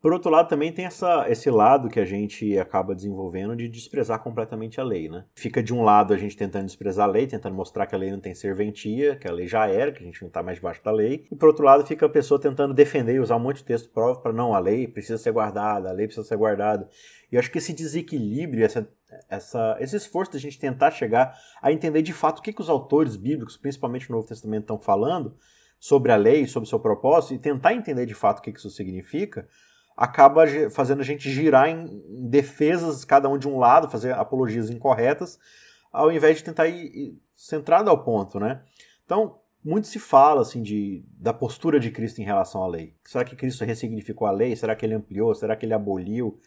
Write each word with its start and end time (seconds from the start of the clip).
Por 0.00 0.12
outro 0.12 0.30
lado, 0.30 0.48
também 0.48 0.72
tem 0.72 0.84
essa, 0.84 1.28
esse 1.28 1.50
lado 1.50 1.88
que 1.88 1.98
a 1.98 2.04
gente 2.04 2.56
acaba 2.56 2.94
desenvolvendo 2.94 3.56
de 3.56 3.68
desprezar 3.68 4.22
completamente 4.22 4.80
a 4.80 4.84
lei, 4.84 5.08
né? 5.08 5.24
Fica 5.34 5.60
de 5.60 5.74
um 5.74 5.82
lado 5.82 6.14
a 6.14 6.16
gente 6.16 6.36
tentando 6.36 6.66
desprezar 6.66 7.08
a 7.08 7.10
lei, 7.10 7.26
tentando 7.26 7.56
mostrar 7.56 7.84
que 7.84 7.96
a 7.96 7.98
lei 7.98 8.12
não 8.12 8.20
tem 8.20 8.32
serventia, 8.32 9.16
que 9.16 9.26
a 9.26 9.32
lei 9.32 9.48
já 9.48 9.66
era, 9.66 9.90
que 9.90 10.00
a 10.00 10.06
gente 10.06 10.22
não 10.22 10.28
está 10.28 10.40
mais 10.40 10.58
debaixo 10.58 10.84
da 10.84 10.92
lei. 10.92 11.26
E 11.32 11.34
por 11.34 11.48
outro 11.48 11.64
lado, 11.64 11.84
fica 11.84 12.06
a 12.06 12.08
pessoa 12.08 12.40
tentando 12.40 12.72
defender 12.72 13.14
e 13.14 13.20
usar 13.20 13.34
um 13.34 13.40
monte 13.40 13.56
de 13.56 13.64
texto 13.64 13.90
prova 13.90 14.20
para 14.20 14.32
não, 14.32 14.54
a 14.54 14.60
lei 14.60 14.86
precisa 14.86 15.18
ser 15.18 15.32
guardada, 15.32 15.88
a 15.88 15.92
lei 15.92 16.06
precisa 16.06 16.26
ser 16.26 16.36
guardada. 16.36 16.88
E 17.32 17.34
eu 17.34 17.40
acho 17.40 17.50
que 17.50 17.58
esse 17.58 17.72
desequilíbrio, 17.72 18.64
essa, 18.64 18.88
essa, 19.28 19.76
esse 19.80 19.96
esforço 19.96 20.32
da 20.32 20.38
gente 20.38 20.60
tentar 20.60 20.92
chegar 20.92 21.36
a 21.60 21.72
entender 21.72 22.02
de 22.02 22.12
fato 22.12 22.38
o 22.38 22.42
que, 22.42 22.52
que 22.52 22.60
os 22.60 22.70
autores 22.70 23.16
bíblicos, 23.16 23.56
principalmente 23.56 24.08
no 24.08 24.14
Novo 24.14 24.28
Testamento, 24.28 24.62
estão 24.62 24.78
falando 24.78 25.36
sobre 25.80 26.12
a 26.12 26.16
lei, 26.16 26.46
sobre 26.46 26.66
o 26.66 26.70
seu 26.70 26.78
propósito, 26.78 27.34
e 27.34 27.38
tentar 27.38 27.74
entender 27.74 28.06
de 28.06 28.14
fato 28.14 28.38
o 28.38 28.42
que, 28.42 28.52
que 28.52 28.58
isso 28.58 28.70
significa, 28.70 29.48
acaba 29.98 30.44
fazendo 30.70 31.00
a 31.00 31.04
gente 31.04 31.28
girar 31.28 31.68
em 31.68 32.00
defesas, 32.30 33.04
cada 33.04 33.28
um 33.28 33.36
de 33.36 33.48
um 33.48 33.58
lado, 33.58 33.90
fazer 33.90 34.12
apologias 34.12 34.70
incorretas, 34.70 35.40
ao 35.92 36.12
invés 36.12 36.36
de 36.36 36.44
tentar 36.44 36.68
ir, 36.68 36.84
ir 36.84 37.22
centrado 37.34 37.90
ao 37.90 38.04
ponto, 38.04 38.38
né? 38.38 38.62
Então, 39.04 39.40
muito 39.64 39.88
se 39.88 39.98
fala 39.98 40.42
assim 40.42 40.62
de, 40.62 41.04
da 41.18 41.34
postura 41.34 41.80
de 41.80 41.90
Cristo 41.90 42.20
em 42.20 42.24
relação 42.24 42.62
à 42.62 42.68
lei. 42.68 42.94
Será 43.04 43.24
que 43.24 43.34
Cristo 43.34 43.64
ressignificou 43.64 44.28
a 44.28 44.30
lei? 44.30 44.54
Será 44.54 44.76
que 44.76 44.86
ele 44.86 44.94
ampliou? 44.94 45.34
Será 45.34 45.56
que 45.56 45.66
ele 45.66 45.74
aboliu? 45.74 46.38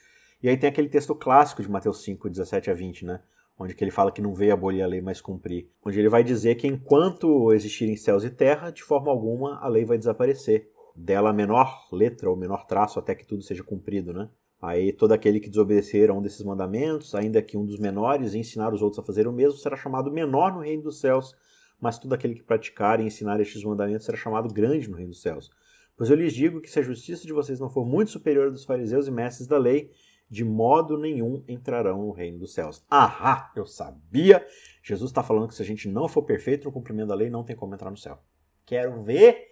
E 0.42 0.48
aí 0.48 0.56
tem 0.56 0.70
aquele 0.70 0.88
texto 0.88 1.14
clássico 1.14 1.62
de 1.62 1.70
Mateus 1.70 2.04
5, 2.06 2.30
17 2.30 2.72
a 2.72 2.74
20, 2.74 3.06
né? 3.06 3.20
Onde 3.60 3.76
que 3.76 3.84
ele 3.84 3.92
fala 3.92 4.14
que 4.14 4.22
não 4.22 4.34
veio 4.34 4.54
abolir 4.54 4.82
a 4.82 4.88
lei, 4.88 5.02
mas 5.02 5.20
cumprir. 5.20 5.70
Onde 5.86 6.00
ele 6.00 6.08
vai 6.08 6.24
dizer 6.24 6.56
que 6.56 6.68
enquanto 6.68 7.52
existirem 7.52 7.98
céus 7.98 8.24
e 8.24 8.30
terra, 8.30 8.72
de 8.72 8.82
forma 8.82 9.12
alguma 9.12 9.60
a 9.60 9.68
lei 9.68 9.84
vai 9.84 9.98
desaparecer 9.98 10.71
dela 10.96 11.30
a 11.30 11.34
menor 11.34 11.88
letra 11.92 12.30
ou 12.30 12.36
menor 12.36 12.66
traço 12.66 13.00
até 13.00 13.16
que 13.16 13.26
tudo 13.26 13.44
seja 13.44 13.64
cumprido, 13.64 14.14
né? 14.14 14.30
Aí 14.62 14.94
todo 14.94 15.12
aquele 15.12 15.40
que 15.40 15.50
desobedecer 15.50 16.12
a 16.12 16.14
um 16.14 16.22
desses 16.22 16.44
mandamentos, 16.44 17.16
ainda 17.16 17.42
que 17.42 17.58
um 17.58 17.66
dos 17.66 17.80
menores, 17.80 18.34
e 18.34 18.40
ensinar 18.40 18.72
os 18.74 18.82
outros 18.82 19.00
a 19.00 19.04
fazer 19.04 19.28
o 19.28 19.32
mesmo, 19.34 19.58
será 19.58 19.76
chamado 19.76 20.12
menor 20.12 20.54
no 20.54 20.60
reino 20.60 20.84
dos 20.84 21.00
céus, 21.00 21.36
mas 21.80 21.98
todo 21.98 22.14
aquele 22.14 22.36
que 22.36 22.44
praticar 22.44 23.00
e 23.00 23.06
ensinar 23.06 23.40
estes 23.40 23.64
mandamentos 23.64 24.06
será 24.06 24.18
chamado 24.18 24.54
grande 24.54 24.88
no 24.88 24.98
reino 24.98 25.12
dos 25.12 25.22
céus. 25.22 25.50
Pois 25.98 26.10
eu 26.12 26.16
lhes 26.16 26.34
digo 26.34 26.62
que 26.62 26.70
se 26.70 26.80
a 26.80 26.84
justiça 26.84 27.26
de 27.26 27.34
vocês 27.34 27.60
não 27.60 27.70
for 27.70 27.86
muito 27.86 28.12
superior 28.12 28.48
à 28.48 28.50
dos 28.52 28.64
fariseus 28.64 29.08
e 29.08 29.12
mestres 29.12 29.48
da 29.48 29.58
lei, 29.58 29.92
de 30.30 30.46
modo 30.46 30.98
nenhum 30.98 31.44
entrarão 31.48 32.04
no 32.04 32.12
reino 32.12 32.40
dos 32.40 32.54
céus. 32.54 32.86
Ahá, 32.90 33.52
eu 33.56 33.66
sabia! 33.66 34.46
Jesus 34.82 35.10
está 35.10 35.22
falando 35.22 35.48
que 35.48 35.56
se 35.56 35.62
a 35.62 35.66
gente 35.66 35.90
não 35.90 36.08
for 36.08 36.24
perfeito 36.24 36.66
no 36.66 36.72
cumprimento 36.72 37.10
da 37.10 37.16
lei, 37.16 37.30
não 37.30 37.44
tem 37.44 37.56
como 37.56 37.74
entrar 37.74 37.92
no 37.92 37.98
céu. 37.98 38.20
Quero 38.66 39.02
ver 39.04 39.51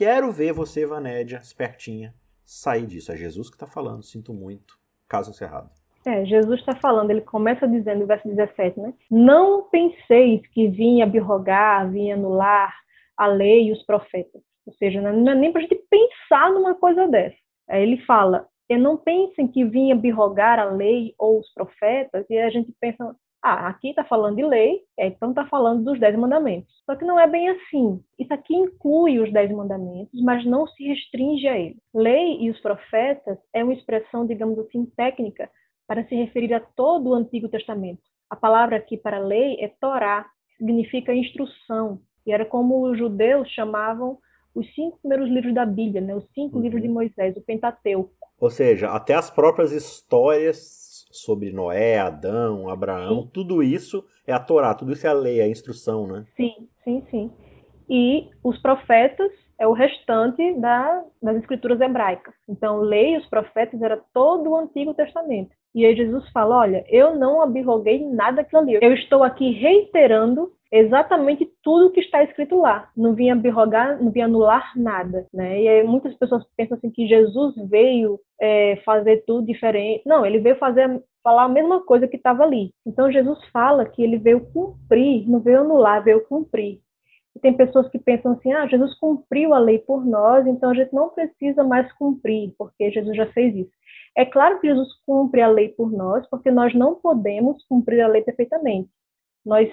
Quero 0.00 0.32
ver 0.32 0.54
você, 0.54 0.86
Vanédia, 0.86 1.36
espertinha, 1.36 2.14
sair 2.42 2.86
disso. 2.86 3.12
É 3.12 3.16
Jesus 3.18 3.50
que 3.50 3.56
está 3.56 3.66
falando, 3.66 4.02
sinto 4.02 4.32
muito. 4.32 4.78
Caso 5.06 5.30
encerrado. 5.30 5.68
É, 6.06 6.24
Jesus 6.24 6.58
está 6.58 6.74
falando, 6.74 7.10
ele 7.10 7.20
começa 7.20 7.68
dizendo 7.68 8.06
verso 8.06 8.26
17, 8.26 8.80
né? 8.80 8.94
Não 9.10 9.68
penseis 9.68 10.40
que 10.54 10.68
vinha 10.68 11.04
abrogar, 11.04 11.90
vinha 11.90 12.14
anular 12.14 12.74
a 13.14 13.26
lei 13.26 13.68
e 13.68 13.72
os 13.72 13.82
profetas. 13.84 14.40
Ou 14.64 14.72
seja, 14.72 15.02
não 15.02 15.32
é 15.32 15.34
nem 15.34 15.52
para 15.52 15.60
a 15.60 15.64
gente 15.64 15.84
pensar 15.90 16.50
numa 16.50 16.74
coisa 16.74 17.06
dessa. 17.06 17.36
Aí 17.68 17.82
ele 17.82 18.02
fala, 18.06 18.48
e 18.70 18.78
não 18.78 18.96
pensem 18.96 19.48
que 19.48 19.66
vinha 19.66 19.94
abrogar 19.94 20.58
a 20.58 20.64
lei 20.64 21.14
ou 21.18 21.40
os 21.40 21.52
profetas, 21.52 22.24
e 22.30 22.38
a 22.38 22.48
gente 22.48 22.74
pensa, 22.80 23.14
ah, 23.42 23.68
aqui 23.68 23.88
está 23.88 24.04
falando 24.04 24.36
de 24.36 24.44
lei, 24.44 24.80
é, 24.98 25.06
então 25.06 25.30
está 25.30 25.46
falando 25.46 25.84
dos 25.84 25.98
dez 25.98 26.14
mandamentos. 26.16 26.70
Só 26.84 26.94
que 26.94 27.04
não 27.04 27.18
é 27.18 27.26
bem 27.26 27.48
assim. 27.48 28.02
Isso 28.18 28.32
aqui 28.34 28.54
inclui 28.54 29.18
os 29.18 29.32
dez 29.32 29.50
mandamentos, 29.50 30.20
mas 30.22 30.44
não 30.44 30.66
se 30.66 30.84
restringe 30.84 31.48
a 31.48 31.58
eles. 31.58 31.78
Lei 31.94 32.38
e 32.40 32.50
os 32.50 32.60
profetas 32.60 33.38
é 33.54 33.64
uma 33.64 33.72
expressão, 33.72 34.26
digamos 34.26 34.58
assim, 34.58 34.84
técnica 34.96 35.50
para 35.86 36.04
se 36.06 36.14
referir 36.14 36.52
a 36.52 36.60
todo 36.60 37.10
o 37.10 37.14
Antigo 37.14 37.48
Testamento. 37.48 38.02
A 38.28 38.36
palavra 38.36 38.76
aqui 38.76 38.96
para 38.96 39.18
lei 39.18 39.56
é 39.60 39.68
Torá, 39.80 40.24
que 40.46 40.56
significa 40.58 41.14
instrução, 41.14 42.00
e 42.26 42.32
era 42.32 42.44
como 42.44 42.86
os 42.88 42.98
judeus 42.98 43.48
chamavam 43.48 44.18
os 44.54 44.72
cinco 44.74 44.98
primeiros 44.98 45.28
livros 45.28 45.54
da 45.54 45.64
Bíblia, 45.64 46.00
né? 46.00 46.14
os 46.14 46.28
cinco 46.32 46.56
uhum. 46.56 46.62
livros 46.62 46.82
de 46.82 46.88
Moisés, 46.88 47.36
o 47.36 47.40
Pentateuco. 47.40 48.12
Ou 48.38 48.50
seja, 48.50 48.90
até 48.90 49.14
as 49.14 49.30
próprias 49.30 49.72
histórias 49.72 50.89
sobre 51.10 51.52
Noé, 51.52 51.98
Adão, 51.98 52.68
Abraão, 52.68 53.22
sim. 53.22 53.30
tudo 53.32 53.62
isso 53.62 54.04
é 54.26 54.32
a 54.32 54.40
Torá, 54.40 54.74
tudo 54.74 54.92
isso 54.92 55.06
é 55.06 55.10
a 55.10 55.14
lei, 55.14 55.40
é 55.40 55.44
a 55.44 55.48
instrução, 55.48 56.06
né? 56.06 56.24
Sim, 56.36 56.68
sim, 56.84 57.02
sim. 57.10 57.30
E 57.88 58.28
os 58.44 58.56
profetas 58.62 59.32
é 59.58 59.66
o 59.66 59.72
restante 59.72 60.54
da, 60.54 61.04
das 61.20 61.36
escrituras 61.36 61.80
hebraicas. 61.80 62.34
Então, 62.48 62.80
lei 62.80 63.14
e 63.14 63.18
os 63.18 63.26
profetas 63.26 63.82
era 63.82 64.00
todo 64.14 64.50
o 64.50 64.56
Antigo 64.56 64.94
Testamento. 64.94 65.50
E 65.74 65.84
aí 65.84 65.94
Jesus 65.94 66.28
fala, 66.30 66.58
olha, 66.58 66.84
eu 66.88 67.16
não 67.16 67.42
abroguei 67.42 68.04
nada 68.06 68.40
aquilo 68.40 68.62
ali. 68.62 68.78
Eu 68.80 68.94
estou 68.94 69.22
aqui 69.22 69.50
reiterando 69.52 70.52
exatamente 70.72 71.50
tudo 71.62 71.90
que 71.90 72.00
está 72.00 72.22
escrito 72.22 72.56
lá. 72.56 72.90
Não 72.96 73.14
vinha 73.14 73.34
abrogar, 73.34 74.02
não 74.02 74.10
vinha 74.10 74.26
anular 74.26 74.72
nada, 74.76 75.26
né? 75.32 75.60
E 75.62 75.68
aí 75.68 75.82
muitas 75.82 76.14
pessoas 76.14 76.44
pensam 76.56 76.76
assim 76.76 76.90
que 76.90 77.06
Jesus 77.06 77.54
veio 77.68 78.20
é, 78.40 78.76
fazer 78.84 79.24
tudo 79.26 79.46
diferente. 79.46 80.02
Não, 80.06 80.24
ele 80.24 80.38
veio 80.38 80.56
fazer 80.56 81.02
falar 81.22 81.44
a 81.44 81.48
mesma 81.48 81.84
coisa 81.84 82.08
que 82.08 82.16
estava 82.16 82.44
ali. 82.44 82.72
Então 82.86 83.10
Jesus 83.10 83.38
fala 83.52 83.84
que 83.84 84.02
ele 84.02 84.18
veio 84.18 84.46
cumprir, 84.52 85.28
não 85.28 85.40
veio 85.40 85.60
anular, 85.60 86.02
veio 86.02 86.24
cumprir. 86.26 86.80
E 87.36 87.40
tem 87.40 87.56
pessoas 87.56 87.88
que 87.88 87.98
pensam 87.98 88.32
assim: 88.32 88.52
ah, 88.52 88.66
Jesus 88.66 88.98
cumpriu 88.98 89.54
a 89.54 89.58
lei 89.58 89.78
por 89.78 90.04
nós, 90.04 90.46
então 90.46 90.70
a 90.70 90.74
gente 90.74 90.92
não 90.92 91.10
precisa 91.10 91.62
mais 91.62 91.92
cumprir, 91.94 92.54
porque 92.58 92.90
Jesus 92.90 93.16
já 93.16 93.26
fez 93.32 93.54
isso. 93.54 93.70
É 94.16 94.24
claro 94.24 94.60
que 94.60 94.68
Jesus 94.68 94.88
cumpre 95.06 95.40
a 95.40 95.48
lei 95.48 95.68
por 95.68 95.90
nós, 95.92 96.26
porque 96.28 96.50
nós 96.50 96.74
não 96.74 96.96
podemos 96.96 97.64
cumprir 97.66 98.00
a 98.00 98.08
lei 98.08 98.22
perfeitamente. 98.22 98.90
Nós 99.46 99.68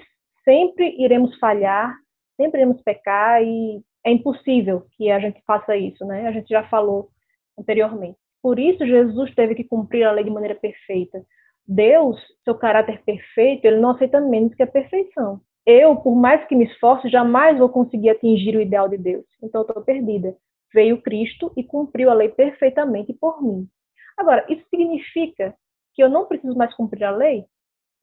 sempre 0.48 0.96
iremos 0.98 1.36
falhar, 1.38 1.94
sempre 2.40 2.60
iremos 2.60 2.80
pecar 2.80 3.42
e 3.42 3.82
é 4.02 4.10
impossível 4.10 4.86
que 4.96 5.10
a 5.10 5.20
gente 5.20 5.42
faça 5.46 5.76
isso, 5.76 6.06
né? 6.06 6.26
A 6.26 6.32
gente 6.32 6.48
já 6.48 6.66
falou 6.70 7.10
anteriormente. 7.58 8.16
Por 8.42 8.58
isso 8.58 8.86
Jesus 8.86 9.34
teve 9.34 9.54
que 9.54 9.64
cumprir 9.64 10.04
a 10.04 10.12
lei 10.12 10.24
de 10.24 10.30
maneira 10.30 10.54
perfeita. 10.54 11.22
Deus, 11.66 12.16
seu 12.44 12.54
caráter 12.54 13.02
perfeito, 13.04 13.66
ele 13.66 13.78
não 13.78 13.90
aceita 13.90 14.22
menos 14.22 14.54
que 14.54 14.62
a 14.62 14.66
perfeição. 14.66 15.42
Eu, 15.66 15.96
por 15.96 16.16
mais 16.16 16.46
que 16.46 16.56
me 16.56 16.64
esforce, 16.64 17.10
jamais 17.10 17.58
vou 17.58 17.68
conseguir 17.68 18.08
atingir 18.08 18.56
o 18.56 18.62
ideal 18.62 18.88
de 18.88 18.96
Deus. 18.96 19.26
Então 19.42 19.60
estou 19.60 19.82
perdida. 19.84 20.34
Veio 20.72 21.02
Cristo 21.02 21.52
e 21.58 21.62
cumpriu 21.62 22.08
a 22.08 22.14
lei 22.14 22.30
perfeitamente 22.30 23.12
por 23.12 23.42
mim. 23.42 23.68
Agora, 24.16 24.46
isso 24.48 24.64
significa 24.70 25.54
que 25.94 26.02
eu 26.02 26.08
não 26.08 26.24
preciso 26.24 26.56
mais 26.56 26.72
cumprir 26.74 27.04
a 27.04 27.10
lei? 27.10 27.44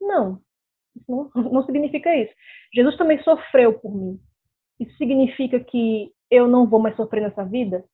Não. 0.00 0.40
Não, 1.08 1.30
não 1.34 1.64
significa 1.64 2.14
isso. 2.14 2.32
Jesus 2.74 2.96
também 2.96 3.22
sofreu 3.22 3.78
por 3.78 3.94
mim. 3.94 4.20
Isso 4.78 4.96
significa 4.96 5.60
que 5.60 6.12
eu 6.30 6.46
não 6.46 6.66
vou 6.66 6.80
mais 6.80 6.96
sofrer 6.96 7.22
nessa 7.22 7.44
vida? 7.44 7.84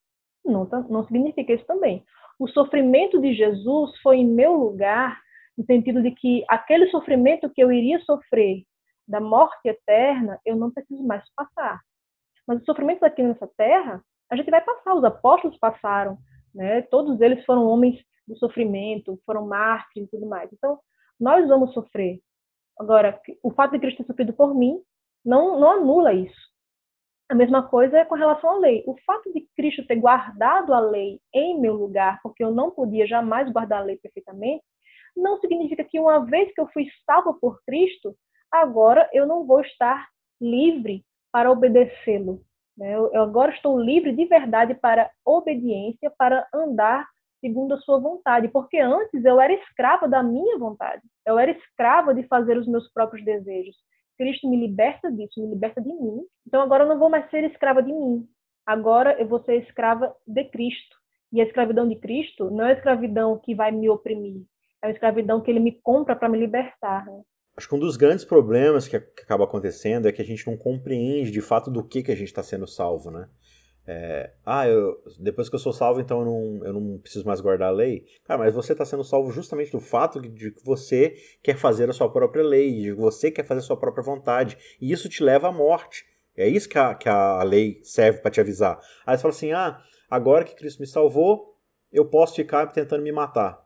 Não, 0.43 0.65
tá, 0.65 0.79
não 0.89 1.05
significa 1.05 1.53
isso 1.53 1.65
também. 1.65 2.03
O 2.39 2.47
sofrimento 2.47 3.21
de 3.21 3.33
Jesus 3.33 3.97
foi 4.01 4.17
em 4.17 4.27
meu 4.27 4.53
lugar, 4.53 5.19
no 5.57 5.63
sentido 5.65 6.01
de 6.01 6.11
que 6.11 6.43
aquele 6.49 6.89
sofrimento 6.89 7.49
que 7.49 7.63
eu 7.63 7.71
iria 7.71 7.99
sofrer 8.01 8.63
da 9.07 9.21
morte 9.21 9.67
eterna, 9.67 10.39
eu 10.45 10.55
não 10.55 10.71
preciso 10.71 11.03
mais 11.03 11.23
passar. 11.35 11.79
Mas 12.47 12.61
o 12.61 12.65
sofrimento 12.65 13.03
aqui 13.03 13.21
nessa 13.21 13.47
terra, 13.55 14.03
a 14.29 14.35
gente 14.35 14.49
vai 14.49 14.61
passar. 14.61 14.95
Os 14.95 15.03
apóstolos 15.03 15.57
passaram, 15.57 16.17
né? 16.53 16.81
Todos 16.83 17.21
eles 17.21 17.43
foram 17.45 17.65
homens 17.67 18.03
do 18.27 18.35
sofrimento, 18.37 19.19
foram 19.25 19.47
mártires 19.47 20.07
e 20.07 20.11
tudo 20.11 20.25
mais. 20.25 20.49
Então, 20.51 20.79
nós 21.19 21.47
vamos 21.47 21.73
sofrer. 21.73 22.19
Agora, 22.79 23.19
o 23.41 23.51
fato 23.51 23.71
de 23.71 23.79
Cristo 23.79 23.97
ter 23.97 24.07
sofrido 24.07 24.33
por 24.33 24.55
mim 24.55 24.81
não, 25.23 25.59
não 25.59 25.71
anula 25.71 26.13
isso. 26.13 26.53
A 27.29 27.35
mesma 27.35 27.67
coisa 27.67 27.99
é 27.99 28.05
com 28.05 28.15
relação 28.15 28.49
à 28.49 28.57
lei. 28.57 28.83
O 28.85 28.95
fato 29.05 29.31
de 29.33 29.47
Cristo 29.55 29.85
ter 29.87 29.95
guardado 29.95 30.73
a 30.73 30.79
lei 30.79 31.19
em 31.33 31.59
meu 31.59 31.75
lugar, 31.75 32.19
porque 32.21 32.43
eu 32.43 32.51
não 32.51 32.71
podia 32.71 33.07
jamais 33.07 33.51
guardar 33.51 33.81
a 33.81 33.85
lei 33.85 33.97
perfeitamente, 33.97 34.63
não 35.15 35.39
significa 35.39 35.83
que 35.83 35.99
uma 35.99 36.25
vez 36.25 36.53
que 36.53 36.59
eu 36.59 36.67
fui 36.67 36.85
salvo 37.05 37.35
por 37.39 37.61
Cristo, 37.65 38.15
agora 38.51 39.09
eu 39.13 39.25
não 39.25 39.45
vou 39.45 39.61
estar 39.61 40.07
livre 40.41 41.05
para 41.31 41.51
obedecê-lo. 41.51 42.43
Né? 42.77 42.93
Eu 42.95 43.21
agora 43.21 43.53
estou 43.53 43.79
livre 43.79 44.11
de 44.11 44.25
verdade 44.25 44.73
para 44.75 45.09
obediência, 45.25 46.11
para 46.17 46.47
andar 46.53 47.07
segundo 47.43 47.73
a 47.73 47.77
sua 47.79 47.99
vontade, 47.99 48.47
porque 48.47 48.79
antes 48.79 49.25
eu 49.25 49.39
era 49.41 49.51
escrava 49.53 50.07
da 50.07 50.23
minha 50.23 50.57
vontade, 50.57 51.01
eu 51.27 51.37
era 51.37 51.51
escrava 51.51 52.15
de 52.15 52.23
fazer 52.23 52.57
os 52.57 52.65
meus 52.65 52.89
próprios 52.93 53.23
desejos. 53.25 53.75
Cristo 54.17 54.49
me 54.49 54.55
liberta 54.55 55.11
disso, 55.11 55.41
me 55.41 55.49
liberta 55.49 55.81
de 55.81 55.89
mim. 55.89 56.21
Então 56.47 56.61
agora 56.61 56.85
eu 56.85 56.87
não 56.87 56.97
vou 56.97 57.09
mais 57.09 57.29
ser 57.29 57.43
escrava 57.43 57.83
de 57.83 57.91
mim. 57.91 58.25
Agora 58.65 59.19
eu 59.19 59.27
vou 59.27 59.43
ser 59.43 59.55
escrava 59.57 60.15
de 60.25 60.45
Cristo. 60.45 60.95
E 61.33 61.41
a 61.41 61.43
escravidão 61.43 61.89
de 61.89 61.95
Cristo 61.95 62.49
não 62.49 62.65
é 62.65 62.69
a 62.69 62.77
escravidão 62.77 63.39
que 63.39 63.55
vai 63.55 63.71
me 63.71 63.89
oprimir, 63.89 64.43
é 64.83 64.87
a 64.87 64.91
escravidão 64.91 65.41
que 65.41 65.49
ele 65.49 65.59
me 65.59 65.71
compra 65.81 66.15
para 66.15 66.29
me 66.29 66.37
libertar. 66.37 67.05
Né? 67.07 67.21
Acho 67.57 67.67
que 67.67 67.75
um 67.75 67.79
dos 67.79 67.97
grandes 67.97 68.23
problemas 68.23 68.87
que 68.87 68.95
acaba 68.95 69.43
acontecendo 69.43 70.07
é 70.07 70.11
que 70.11 70.21
a 70.21 70.25
gente 70.25 70.45
não 70.45 70.55
compreende 70.55 71.31
de 71.31 71.41
fato 71.41 71.71
do 71.71 71.83
que, 71.83 72.03
que 72.03 72.11
a 72.11 72.15
gente 72.15 72.27
está 72.27 72.43
sendo 72.43 72.67
salvo, 72.67 73.09
né? 73.09 73.27
É, 73.85 74.31
ah, 74.45 74.67
eu, 74.67 74.97
depois 75.19 75.49
que 75.49 75.55
eu 75.55 75.59
sou 75.59 75.73
salvo, 75.73 75.99
então 75.99 76.19
eu 76.19 76.25
não, 76.25 76.67
eu 76.67 76.73
não 76.73 76.97
preciso 76.99 77.25
mais 77.25 77.41
guardar 77.41 77.69
a 77.69 77.71
lei. 77.71 78.05
Cara, 78.23 78.39
mas 78.39 78.53
você 78.53 78.71
está 78.71 78.85
sendo 78.85 79.03
salvo 79.03 79.29
justamente 79.31 79.71
do 79.71 79.79
fato 79.79 80.21
de 80.21 80.51
que 80.51 80.63
você 80.63 81.15
quer 81.41 81.57
fazer 81.57 81.89
a 81.89 81.93
sua 81.93 82.09
própria 82.09 82.43
lei, 82.43 82.71
de 82.73 82.93
que 82.93 82.93
você 82.93 83.29
quer 83.29 83.43
fazer 83.43 83.59
a 83.59 83.63
sua 83.63 83.77
própria 83.77 84.03
vontade. 84.03 84.57
E 84.79 84.91
isso 84.91 85.09
te 85.09 85.21
leva 85.21 85.49
à 85.49 85.51
morte. 85.51 86.05
É 86.35 86.47
isso 86.47 86.69
que 86.69 86.77
a, 86.77 86.95
que 86.95 87.09
a 87.09 87.43
lei 87.43 87.79
serve 87.83 88.19
para 88.19 88.31
te 88.31 88.39
avisar. 88.39 88.79
Aí 89.05 89.17
você 89.17 89.21
fala 89.21 89.33
assim: 89.33 89.51
ah, 89.51 89.81
agora 90.09 90.45
que 90.45 90.55
Cristo 90.55 90.79
me 90.79 90.87
salvou, 90.87 91.57
eu 91.91 92.05
posso 92.05 92.35
ficar 92.35 92.67
tentando 92.67 93.03
me 93.03 93.11
matar. 93.11 93.63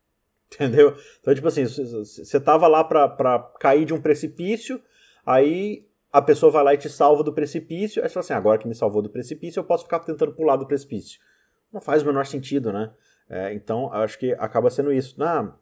Entendeu? 0.52 0.96
Então, 1.20 1.34
tipo 1.34 1.46
assim, 1.46 1.64
você 1.66 2.38
estava 2.38 2.66
lá 2.66 2.82
para 2.82 3.38
cair 3.60 3.84
de 3.84 3.92
um 3.92 4.00
precipício, 4.00 4.82
aí 5.24 5.86
a 6.12 6.20
pessoa 6.20 6.50
vai 6.50 6.64
lá 6.64 6.74
e 6.74 6.78
te 6.78 6.88
salva 6.88 7.22
do 7.22 7.32
precipício, 7.32 8.02
aí 8.02 8.08
você 8.08 8.14
fala 8.14 8.24
assim, 8.24 8.32
agora 8.32 8.58
que 8.58 8.66
me 8.68 8.74
salvou 8.74 9.00
do 9.00 9.10
precipício, 9.10 9.60
eu 9.60 9.64
posso 9.64 9.84
ficar 9.84 10.00
tentando 10.00 10.32
pular 10.32 10.56
do 10.56 10.66
precipício. 10.66 11.20
Não 11.72 11.80
faz 11.80 12.02
o 12.02 12.06
menor 12.06 12.26
sentido, 12.26 12.72
né? 12.72 12.90
É, 13.28 13.54
então, 13.54 13.92
acho 13.92 14.18
que 14.18 14.32
acaba 14.32 14.70
sendo 14.70 14.92
isso. 14.92 15.14
Ah, 15.22 15.54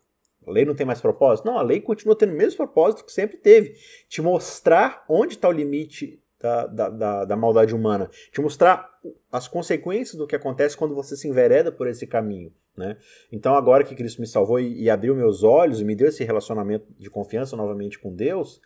a 0.46 0.50
lei 0.50 0.64
não 0.64 0.74
tem 0.74 0.86
mais 0.86 1.00
propósito? 1.02 1.44
Não, 1.44 1.58
a 1.58 1.62
lei 1.62 1.80
continua 1.80 2.16
tendo 2.16 2.32
o 2.32 2.36
mesmo 2.36 2.56
propósito 2.56 3.04
que 3.04 3.12
sempre 3.12 3.36
teve. 3.36 3.74
Te 4.08 4.22
mostrar 4.22 5.04
onde 5.06 5.34
está 5.34 5.48
o 5.48 5.52
limite 5.52 6.18
da, 6.40 6.66
da, 6.66 6.88
da, 6.88 7.24
da, 7.26 7.36
maldade 7.36 7.74
humana. 7.74 8.08
Te 8.32 8.40
mostrar 8.40 8.88
as 9.30 9.46
consequências 9.46 10.16
do 10.16 10.26
que 10.26 10.34
acontece 10.34 10.76
quando 10.76 10.94
você 10.94 11.14
se 11.14 11.28
envereda 11.28 11.70
por 11.70 11.86
esse 11.86 12.06
caminho. 12.06 12.50
Né? 12.74 12.96
Então, 13.30 13.54
agora 13.54 13.84
que 13.84 13.94
Cristo 13.94 14.20
me 14.20 14.26
salvou 14.26 14.58
e, 14.58 14.84
e 14.84 14.88
abriu 14.88 15.14
meus 15.14 15.42
olhos 15.42 15.80
e 15.80 15.84
me 15.84 15.94
deu 15.94 16.08
esse 16.08 16.24
relacionamento 16.24 16.86
de 16.96 17.10
confiança 17.10 17.56
novamente 17.56 17.98
com 17.98 18.14
Deus, 18.14 18.62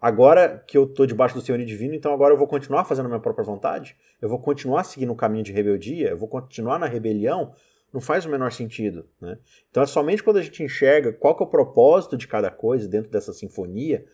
agora 0.00 0.62
que 0.66 0.76
eu 0.76 0.84
estou 0.84 1.06
debaixo 1.06 1.34
do 1.34 1.40
Senhor 1.40 1.58
divino, 1.64 1.94
então 1.94 2.12
agora 2.12 2.34
eu 2.34 2.38
vou 2.38 2.46
continuar 2.46 2.84
fazendo 2.84 3.06
a 3.06 3.08
minha 3.08 3.20
própria 3.20 3.44
vontade? 3.44 3.96
Eu 4.20 4.28
vou 4.28 4.38
continuar 4.38 4.84
seguindo 4.84 5.12
o 5.12 5.16
caminho 5.16 5.44
de 5.44 5.52
rebeldia? 5.52 6.10
Eu 6.10 6.18
vou 6.18 6.28
continuar 6.28 6.78
na 6.78 6.86
rebelião? 6.86 7.52
Não 7.92 8.00
faz 8.00 8.26
o 8.26 8.28
menor 8.28 8.52
sentido. 8.52 9.06
Né? 9.20 9.38
Então 9.70 9.82
é 9.82 9.86
somente 9.86 10.22
quando 10.22 10.36
a 10.36 10.42
gente 10.42 10.62
enxerga 10.62 11.12
qual 11.12 11.36
é 11.38 11.42
o 11.42 11.46
propósito 11.46 12.16
de 12.16 12.28
cada 12.28 12.50
coisa 12.50 12.88
dentro 12.88 13.10
dessa 13.10 13.32
sinfonia 13.32 14.04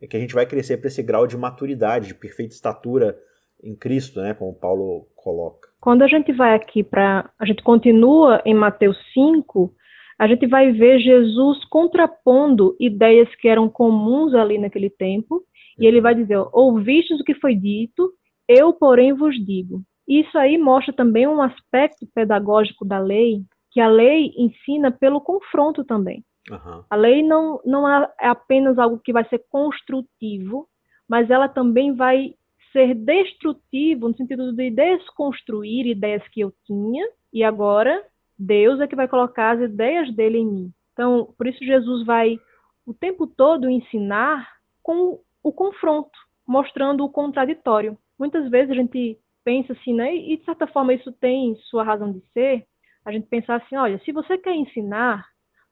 é 0.00 0.06
que 0.06 0.16
a 0.16 0.20
gente 0.20 0.34
vai 0.34 0.46
crescer 0.46 0.76
para 0.76 0.88
esse 0.88 1.02
grau 1.02 1.26
de 1.26 1.36
maturidade, 1.36 2.08
de 2.08 2.14
perfeita 2.14 2.54
estatura 2.54 3.18
em 3.62 3.74
Cristo, 3.74 4.20
né, 4.20 4.34
como 4.34 4.52
Paulo 4.52 5.08
coloca. 5.14 5.68
Quando 5.80 6.02
a 6.02 6.06
gente 6.06 6.32
vai 6.32 6.54
aqui 6.54 6.82
para. 6.82 7.30
A 7.38 7.46
gente 7.46 7.62
continua 7.62 8.42
em 8.44 8.54
Mateus 8.54 8.96
5, 9.12 9.74
a 10.18 10.26
gente 10.26 10.46
vai 10.46 10.72
ver 10.72 11.00
Jesus 11.00 11.64
contrapondo 11.66 12.76
ideias 12.78 13.28
que 13.36 13.48
eram 13.48 13.68
comuns 13.68 14.34
ali 14.34 14.58
naquele 14.58 14.90
tempo, 14.90 15.42
e 15.78 15.86
ele 15.86 16.00
vai 16.00 16.14
dizer: 16.14 16.38
Ouvistes 16.52 17.20
o 17.20 17.24
que 17.24 17.34
foi 17.34 17.54
dito, 17.54 18.12
eu, 18.48 18.72
porém, 18.72 19.12
vos 19.12 19.34
digo. 19.44 19.82
Isso 20.06 20.36
aí 20.36 20.58
mostra 20.58 20.92
também 20.92 21.26
um 21.26 21.40
aspecto 21.40 22.06
pedagógico 22.14 22.84
da 22.84 22.98
lei, 22.98 23.42
que 23.70 23.80
a 23.80 23.88
lei 23.88 24.32
ensina 24.36 24.90
pelo 24.90 25.20
confronto 25.20 25.82
também. 25.82 26.22
Uhum. 26.50 26.84
A 26.90 26.96
lei 26.96 27.22
não, 27.22 27.60
não 27.64 27.88
é 27.88 28.08
apenas 28.20 28.78
algo 28.78 29.00
que 29.02 29.12
vai 29.12 29.26
ser 29.28 29.42
construtivo, 29.48 30.68
mas 31.08 31.30
ela 31.30 31.48
também 31.48 31.94
vai 31.94 32.34
ser 32.70 32.94
destrutivo 32.94 34.08
no 34.08 34.16
sentido 34.16 34.52
de 34.52 34.70
desconstruir 34.70 35.86
ideias 35.86 36.26
que 36.28 36.40
eu 36.40 36.52
tinha 36.66 37.06
e 37.32 37.42
agora 37.42 38.02
Deus 38.38 38.80
é 38.80 38.86
que 38.86 38.96
vai 38.96 39.08
colocar 39.08 39.52
as 39.52 39.60
ideias 39.60 40.14
dele 40.14 40.38
em 40.38 40.46
mim. 40.46 40.72
Então, 40.92 41.32
por 41.36 41.46
isso 41.46 41.64
Jesus 41.64 42.04
vai 42.04 42.38
o 42.86 42.92
tempo 42.92 43.26
todo 43.26 43.68
ensinar 43.68 44.48
com 44.82 45.20
o 45.42 45.52
confronto, 45.52 46.18
mostrando 46.46 47.04
o 47.04 47.10
contraditório. 47.10 47.98
Muitas 48.18 48.48
vezes 48.50 48.70
a 48.70 48.74
gente 48.74 49.18
pensa 49.44 49.72
assim, 49.72 49.94
né? 49.94 50.14
E 50.14 50.36
de 50.36 50.44
certa 50.44 50.66
forma 50.66 50.94
isso 50.94 51.12
tem 51.12 51.56
sua 51.70 51.82
razão 51.82 52.12
de 52.12 52.20
ser. 52.32 52.66
A 53.04 53.12
gente 53.12 53.26
pensar 53.26 53.56
assim, 53.56 53.76
olha, 53.76 54.00
se 54.04 54.12
você 54.12 54.38
quer 54.38 54.54
ensinar, 54.54 55.26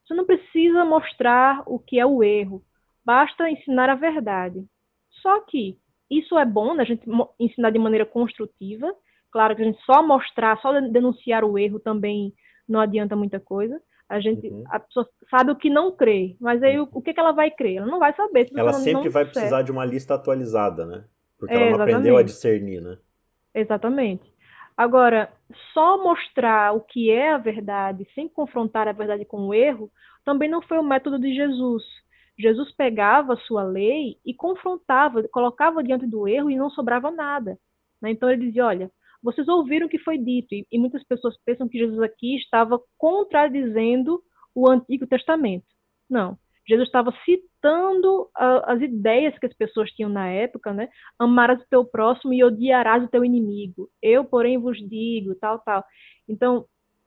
você 0.05 0.15
não 0.15 0.27
precisa 0.27 0.85
mostrar 0.85 1.63
o 1.67 1.79
que 1.79 1.99
é 1.99 2.05
o 2.05 2.23
erro, 2.23 2.63
basta 3.05 3.49
ensinar 3.49 3.89
a 3.89 3.95
verdade. 3.95 4.65
Só 5.23 5.41
que 5.41 5.79
isso 6.11 6.39
é 6.39 6.45
bom, 6.45 6.75
né, 6.75 6.83
a 6.83 6.87
gente 6.87 7.05
ensinar 7.41 7.71
de 7.71 7.79
maneira 7.79 8.05
construtiva. 8.05 8.95
Claro 9.31 9.57
que 9.57 9.63
a 9.63 9.65
gente 9.65 9.81
só 9.85 10.07
mostrar, 10.07 10.61
só 10.61 10.79
denunciar 10.81 11.43
o 11.43 11.59
erro 11.59 11.81
também 11.81 12.35
não 12.69 12.81
adianta 12.81 13.17
muita 13.17 13.41
coisa. 13.41 13.81
A 14.09 14.21
gente, 14.21 14.47
uhum. 14.49 14.65
a 14.69 14.79
pessoa 14.79 15.09
sabe 15.31 15.53
o 15.53 15.57
que 15.57 15.71
não 15.71 15.91
crê, 15.91 16.37
mas 16.39 16.63
aí 16.63 16.79
o, 16.79 16.89
o 16.93 17.01
que, 17.01 17.15
que 17.15 17.21
ela 17.21 17.33
vai 17.33 17.51
crer? 17.51 17.77
Ela 17.77 17.87
não 17.87 17.99
vai 17.99 18.15
saber. 18.15 18.49
Se 18.49 18.59
ela 18.59 18.73
sempre 18.75 19.09
vai 19.09 19.25
disser. 19.25 19.41
precisar 19.43 19.63
de 19.63 19.73
uma 19.73 19.85
lista 19.85 20.15
atualizada, 20.15 20.85
né? 20.85 21.05
Porque 21.39 21.55
é, 21.55 21.57
ela 21.57 21.65
não 21.65 21.75
exatamente. 21.75 21.95
aprendeu 21.95 22.17
a 22.19 22.23
discernir, 22.23 22.81
né? 22.83 22.99
Exatamente. 23.55 24.33
Agora, 24.77 25.31
só 25.73 26.03
mostrar 26.03 26.75
o 26.75 26.81
que 26.81 27.11
é 27.11 27.33
a 27.33 27.39
verdade, 27.39 28.07
sem 28.15 28.29
confrontar 28.29 28.89
a 28.89 28.93
verdade 28.93 29.25
com 29.25 29.49
o 29.49 29.55
erro, 29.55 29.91
também 30.25 30.49
não 30.49 30.63
foi 30.63 30.79
o 30.79 30.83
método 30.83 31.19
de 31.19 31.35
Jesus. 31.35 31.83
Jesus 32.39 32.73
pegava 32.73 33.35
a 33.35 33.39
sua 33.39 33.63
lei 33.63 34.19
e 34.25 34.33
confrontava, 34.33 35.23
colocava 35.29 35.83
diante 35.83 36.07
do 36.07 36.27
erro 36.27 36.51
e 36.51 36.57
não 36.57 36.71
sobrava 36.71 37.11
nada. 37.11 37.59
Né? 38.01 38.11
Então 38.11 38.31
ele 38.31 38.47
dizia: 38.47 38.67
olha, 38.67 38.91
vocês 39.23 39.47
ouviram 39.49 39.87
o 39.87 39.91
que 39.91 39.99
foi 39.99 40.19
dito, 40.19 40.55
e, 40.55 40.67
e 40.71 40.79
muitas 40.79 41.05
pessoas 41.05 41.37
pensam 41.45 41.69
que 41.69 41.79
Jesus 41.79 42.01
aqui 42.01 42.37
estava 42.37 42.81
contradizendo 42.99 44.21
o 44.55 44.69
Antigo 44.69 45.07
Testamento. 45.07 45.67
Não. 46.09 46.37
Jesus 46.69 46.89
estava 46.89 47.13
citando 47.25 48.23
uh, 48.23 48.63
as 48.67 48.81
ideias 48.81 49.37
que 49.39 49.47
as 49.47 49.55
pessoas 49.55 49.91
tinham 49.91 50.11
na 50.11 50.29
época, 50.29 50.73
né? 50.73 50.89
Amarás 51.19 51.61
o 51.61 51.69
teu 51.69 51.85
próximo 51.85 52.33
e 52.33 52.45
odiarás 52.45 53.03
o 53.03 53.09
teu 53.09 53.25
inimigo. 53.25 53.89
Eu, 54.01 54.25
porém, 54.25 54.59
vos 54.59 54.79
digo, 54.79 55.35
tal, 55.37 55.59
tal. 55.61 55.85
Então, 56.29 56.65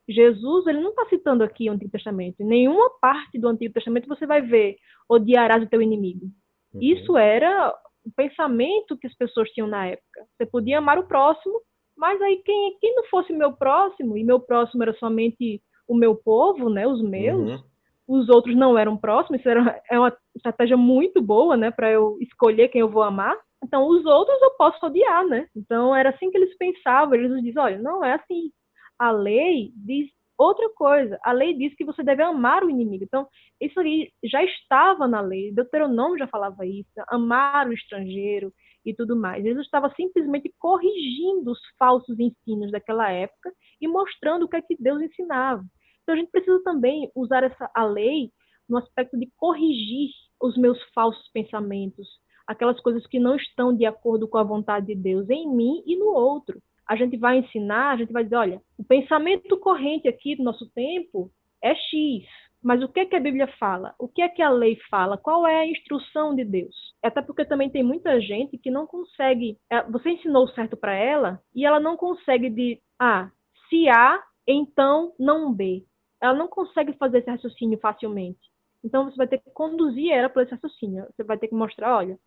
Jesus, 0.08 0.66
ele 0.66 0.80
não 0.80 0.90
está 0.90 1.06
citando 1.08 1.42
aqui 1.42 1.68
o 1.68 1.72
Antigo 1.72 1.90
Testamento. 1.90 2.40
Em 2.40 2.46
nenhuma 2.46 2.90
parte 3.00 3.38
do 3.38 3.48
Antigo 3.48 3.74
Testamento 3.74 4.06
você 4.06 4.26
vai 4.26 4.42
ver 4.42 4.76
odiarás 5.08 5.62
o 5.62 5.68
teu 5.68 5.80
inimigo. 5.80 6.26
Uhum. 6.74 6.82
Isso 6.82 7.16
era 7.16 7.74
o 8.04 8.10
pensamento 8.14 8.96
que 8.96 9.06
as 9.06 9.14
pessoas 9.14 9.50
tinham 9.50 9.66
na 9.66 9.86
época. 9.86 10.26
Você 10.36 10.46
podia 10.46 10.78
amar 10.78 10.98
o 10.98 11.08
próximo, 11.08 11.60
mas 11.96 12.20
aí 12.20 12.42
quem, 12.44 12.76
quem 12.80 12.94
não 12.94 13.04
fosse 13.04 13.32
meu 13.32 13.52
próximo, 13.52 14.16
e 14.16 14.24
meu 14.24 14.40
próximo 14.40 14.82
era 14.82 14.94
somente 14.94 15.62
o 15.88 15.96
meu 15.96 16.14
povo, 16.14 16.68
né, 16.68 16.86
os 16.86 17.02
meus, 17.02 17.60
uhum. 17.60 17.64
os 18.08 18.28
outros 18.28 18.56
não 18.56 18.76
eram 18.76 18.96
próximos, 18.96 19.40
isso 19.40 19.48
era, 19.48 19.80
é 19.90 19.98
uma 19.98 20.16
estratégia 20.34 20.76
muito 20.76 21.22
boa, 21.22 21.56
né, 21.56 21.70
para 21.70 21.90
eu 21.90 22.18
escolher 22.20 22.68
quem 22.68 22.80
eu 22.80 22.90
vou 22.90 23.02
amar. 23.02 23.36
Então, 23.64 23.88
os 23.88 24.04
outros 24.04 24.40
eu 24.42 24.50
posso 24.52 24.84
odiar, 24.84 25.26
né? 25.26 25.48
Então, 25.56 25.94
era 25.94 26.10
assim 26.10 26.30
que 26.30 26.36
eles 26.36 26.56
pensavam. 26.56 27.14
Eles 27.14 27.42
diziam, 27.42 27.64
olha, 27.64 27.78
não 27.78 28.04
é 28.04 28.14
assim. 28.14 28.50
A 28.98 29.10
lei 29.10 29.72
diz 29.74 30.08
outra 30.38 30.68
coisa. 30.70 31.18
A 31.24 31.32
lei 31.32 31.54
diz 31.54 31.74
que 31.74 31.84
você 31.84 32.02
deve 32.02 32.22
amar 32.22 32.62
o 32.62 32.70
inimigo. 32.70 33.04
Então, 33.04 33.26
isso 33.60 33.78
ali 33.80 34.12
já 34.24 34.42
estava 34.44 35.08
na 35.08 35.20
lei. 35.20 35.52
Deuteronômio 35.52 36.18
já 36.18 36.26
falava 36.26 36.66
isso. 36.66 36.90
Amar 37.08 37.66
o 37.66 37.72
estrangeiro, 37.72 38.50
e 38.86 38.94
tudo 38.94 39.16
mais. 39.16 39.42
Jesus 39.42 39.66
estava 39.66 39.92
simplesmente 39.94 40.54
corrigindo 40.58 41.50
os 41.50 41.58
falsos 41.78 42.18
ensinos 42.18 42.70
daquela 42.70 43.10
época 43.10 43.52
e 43.80 43.88
mostrando 43.88 44.44
o 44.44 44.48
que 44.48 44.56
é 44.56 44.62
que 44.62 44.76
Deus 44.78 45.02
ensinava. 45.02 45.64
Então 46.02 46.14
a 46.14 46.18
gente 46.18 46.30
precisa 46.30 46.62
também 46.62 47.10
usar 47.14 47.42
essa 47.42 47.68
a 47.74 47.84
lei 47.84 48.30
no 48.68 48.78
aspecto 48.78 49.18
de 49.18 49.30
corrigir 49.36 50.10
os 50.40 50.56
meus 50.56 50.80
falsos 50.94 51.28
pensamentos, 51.32 52.06
aquelas 52.46 52.80
coisas 52.80 53.06
que 53.06 53.18
não 53.18 53.36
estão 53.36 53.74
de 53.74 53.84
acordo 53.84 54.28
com 54.28 54.38
a 54.38 54.44
vontade 54.44 54.86
de 54.86 54.94
Deus 54.94 55.28
em 55.28 55.48
mim 55.48 55.82
e 55.84 55.96
no 55.96 56.06
outro. 56.06 56.60
A 56.88 56.94
gente 56.94 57.16
vai 57.16 57.38
ensinar, 57.38 57.90
a 57.90 57.96
gente 57.96 58.12
vai 58.12 58.22
dizer, 58.22 58.36
olha, 58.36 58.62
o 58.78 58.84
pensamento 58.84 59.58
corrente 59.58 60.06
aqui 60.06 60.36
do 60.36 60.44
nosso 60.44 60.70
tempo 60.70 61.30
é 61.62 61.74
X, 61.74 62.24
mas 62.66 62.82
o 62.82 62.88
que, 62.88 62.98
é 62.98 63.06
que 63.06 63.14
a 63.14 63.20
Bíblia 63.20 63.46
fala? 63.60 63.94
O 63.96 64.08
que 64.08 64.20
é 64.20 64.28
que 64.28 64.42
a 64.42 64.50
lei 64.50 64.76
fala? 64.90 65.16
Qual 65.16 65.46
é 65.46 65.60
a 65.60 65.66
instrução 65.68 66.34
de 66.34 66.44
Deus? 66.44 66.74
Até 67.00 67.22
porque 67.22 67.44
também 67.44 67.70
tem 67.70 67.84
muita 67.84 68.20
gente 68.20 68.58
que 68.58 68.72
não 68.72 68.88
consegue. 68.88 69.56
É, 69.70 69.84
você 69.84 70.10
ensinou 70.10 70.48
certo 70.48 70.76
para 70.76 70.92
ela 70.92 71.40
e 71.54 71.64
ela 71.64 71.78
não 71.78 71.96
consegue 71.96 72.50
de 72.50 72.82
ah, 72.98 73.30
se 73.68 73.88
A, 73.88 74.20
então 74.48 75.14
não 75.16 75.54
B. 75.54 75.84
Ela 76.20 76.34
não 76.34 76.48
consegue 76.48 76.92
fazer 76.94 77.18
esse 77.18 77.30
raciocínio 77.30 77.78
facilmente. 77.78 78.40
Então 78.82 79.04
você 79.04 79.16
vai 79.16 79.28
ter 79.28 79.38
que 79.38 79.50
conduzir 79.52 80.10
ela 80.10 80.28
por 80.28 80.42
esse 80.42 80.50
raciocínio. 80.50 81.06
Você 81.14 81.22
vai 81.22 81.38
ter 81.38 81.46
que 81.46 81.54
mostrar, 81.54 81.96
olha, 81.96 82.18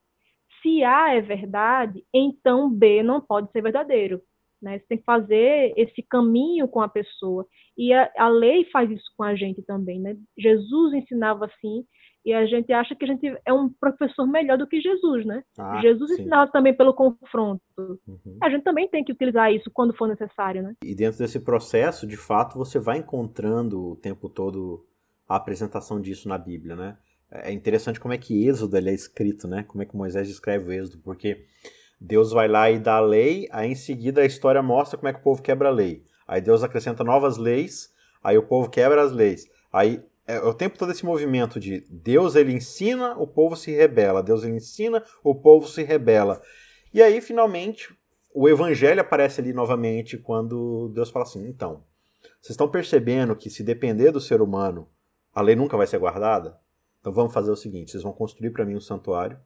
se 0.62 0.82
A 0.86 1.16
é 1.16 1.20
verdade, 1.20 2.02
então 2.14 2.70
B 2.70 3.04
não 3.04 3.20
pode 3.20 3.52
ser 3.52 3.62
verdadeiro. 3.62 4.22
Né? 4.62 4.80
Você 4.80 4.86
tem 4.90 4.98
que 4.98 5.04
fazer 5.04 5.74
esse 5.78 6.02
caminho 6.04 6.68
com 6.68 6.82
a 6.82 6.90
pessoa. 6.90 7.46
E 7.78 7.94
a, 7.94 8.12
a, 8.18 8.28
lei 8.28 8.66
faz 8.72 8.90
isso 8.92 9.12
com 9.16 9.24
a 9.24 9.36
gente 9.36 9.62
também. 9.62 10.00
Né? 10.00 10.18
Jesus 10.38 10.94
ensinava 10.94 11.46
assim, 11.46 11.86
e 12.26 12.34
a 12.34 12.46
gente 12.46 12.72
acha 12.74 12.96
que 12.96 13.06
a 13.06 13.08
gente 13.08 13.26
é 13.46 13.54
um 13.54 13.70
professor 13.70 14.28
melhor 14.28 14.58
do 14.58 14.68
que 14.68 14.82
Jesus. 14.82 15.26
Né? 15.26 15.44
Ah, 15.58 15.80
Jesus 15.82 16.12
sim. 16.12 16.22
ensinava 16.22 16.52
também 16.52 16.76
pelo 16.76 16.94
confronto. 16.94 17.62
Uhum. 17.78 18.38
A 18.42 18.50
gente 18.50 18.64
também 18.64 18.90
tem 18.90 19.04
que 19.04 19.14
utilizar 19.14 19.54
isso 19.54 19.72
quando 19.74 19.96
for 19.96 20.08
necessário. 20.08 20.62
Né? 20.62 20.76
E 20.84 20.94
dentro 20.94 21.20
desse 21.20 21.40
processo, 21.40 22.06
de 22.06 22.18
fato, 22.18 22.58
você 22.58 22.80
vai 22.80 22.98
encontrando 22.98 23.92
o 23.92 23.96
tempo 23.96 24.30
todo 24.30 24.86
a 25.28 25.36
apresentação 25.36 26.02
disso 26.02 26.28
na 26.28 26.38
Bíblia. 26.38 26.76
Né? 26.76 26.98
É 27.32 27.52
interessante 27.54 28.00
como 28.00 28.14
é 28.14 28.18
que 28.18 28.46
Êxodo 28.46 28.76
é 28.76 28.94
escrito, 28.94 29.48
né? 29.48 29.64
como 29.64 29.82
é 29.82 29.86
que 29.86 29.96
Moisés 29.96 30.28
descreve 30.28 30.68
o 30.68 30.74
Êxodo, 30.74 30.98
porque 31.04 31.46
Deus 32.00 32.32
vai 32.32 32.48
lá 32.48 32.72
e 32.72 32.80
dá 32.80 32.96
a 32.96 33.02
lei, 33.02 33.48
aí 33.52 33.72
em 33.72 33.76
seguida 33.76 34.22
a 34.22 34.26
história 34.26 34.62
mostra 34.62 34.98
como 34.98 35.10
é 35.10 35.14
que 35.14 35.20
o 35.20 35.24
povo 35.24 35.42
quebra 35.42 35.68
a 35.68 35.72
lei. 35.72 36.04
Aí 36.28 36.40
Deus 36.40 36.64
acrescenta 36.64 37.04
novas 37.04 37.38
leis, 37.38 37.94
aí 38.24 38.38
o 38.38 38.44
povo 38.44 38.70
quebra 38.70 39.02
as 39.02 39.12
leis. 39.12 39.50
Aí 39.72 40.02
é 40.26 40.40
o 40.40 40.54
tempo 40.54 40.78
todo 40.78 40.92
esse 40.92 41.04
movimento 41.04 41.60
de 41.60 41.82
Deus 41.90 42.36
ele 42.36 42.54
ensina, 42.54 43.18
o 43.18 43.26
povo 43.26 43.56
se 43.56 43.72
rebela. 43.72 44.22
Deus 44.22 44.44
ele 44.44 44.58
ensina, 44.58 45.04
o 45.24 45.34
povo 45.34 45.68
se 45.68 45.84
rebela. 45.84 46.42
E 46.94 47.02
aí 47.02 47.20
finalmente 47.20 47.94
o 48.34 48.48
evangelho 48.48 49.02
aparece 49.02 49.42
ali 49.42 49.52
novamente 49.52 50.18
quando 50.18 50.90
Deus 50.94 51.10
fala 51.10 51.26
assim: 51.26 51.48
então, 51.48 51.84
vocês 52.40 52.52
estão 52.52 52.70
percebendo 52.70 53.36
que 53.36 53.50
se 53.50 53.64
depender 53.64 54.12
do 54.12 54.22
ser 54.22 54.42
humano, 54.42 54.88
a 55.34 55.42
lei 55.42 55.56
nunca 55.56 55.76
vai 55.76 55.88
ser 55.88 55.98
guardada? 55.98 56.58
Então 57.00 57.12
vamos 57.12 57.34
fazer 57.34 57.52
o 57.52 57.56
seguinte: 57.56 57.92
vocês 57.92 58.04
vão 58.04 58.14
construir 58.14 58.52
para 58.52 58.66
mim 58.66 58.76
um 58.76 58.82
santuário 58.82 59.40